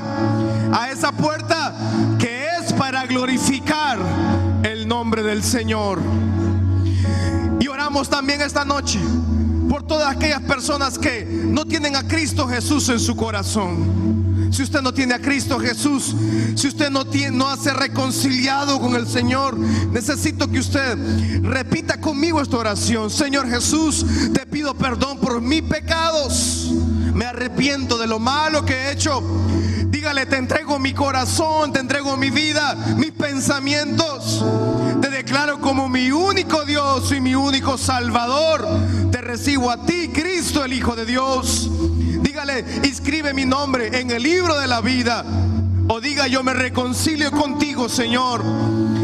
[0.72, 1.74] a esa puerta
[2.18, 3.98] que es para glorificar
[4.62, 6.00] el nombre del Señor.
[7.60, 9.00] Y oramos también esta noche
[9.70, 14.31] por todas aquellas personas que no tienen a Cristo Jesús en su corazón.
[14.52, 16.14] Si usted no tiene a Cristo Jesús,
[16.56, 20.98] si usted no, tiene, no hace reconciliado con el Señor, necesito que usted
[21.42, 23.08] repita conmigo esta oración.
[23.10, 26.70] Señor Jesús, te pido perdón por mis pecados.
[27.14, 29.22] Me arrepiento de lo malo que he hecho.
[30.02, 34.44] Dígale, te entrego mi corazón, te entrego mi vida, mis pensamientos.
[35.00, 38.66] Te declaro como mi único Dios y mi único Salvador.
[39.12, 41.70] Te recibo a ti, Cristo, el Hijo de Dios.
[42.20, 45.24] Dígale, inscribe mi nombre en el libro de la vida.
[45.86, 48.42] O diga, yo me reconcilio contigo, Señor.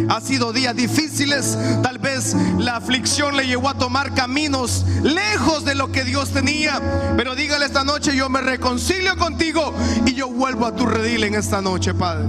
[0.09, 1.57] Ha sido días difíciles.
[1.83, 6.81] Tal vez la aflicción le llevó a tomar caminos lejos de lo que Dios tenía.
[7.17, 9.75] Pero dígale esta noche, yo me reconcilio contigo
[10.07, 12.27] y yo vuelvo a tu redil en esta noche, Padre.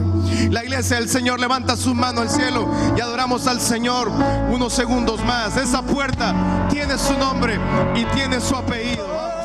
[0.49, 4.11] La iglesia del Señor levanta su mano al cielo y adoramos al Señor
[4.49, 5.57] unos segundos más.
[5.57, 7.59] Esa puerta tiene su nombre
[7.95, 9.38] y tiene su apellido.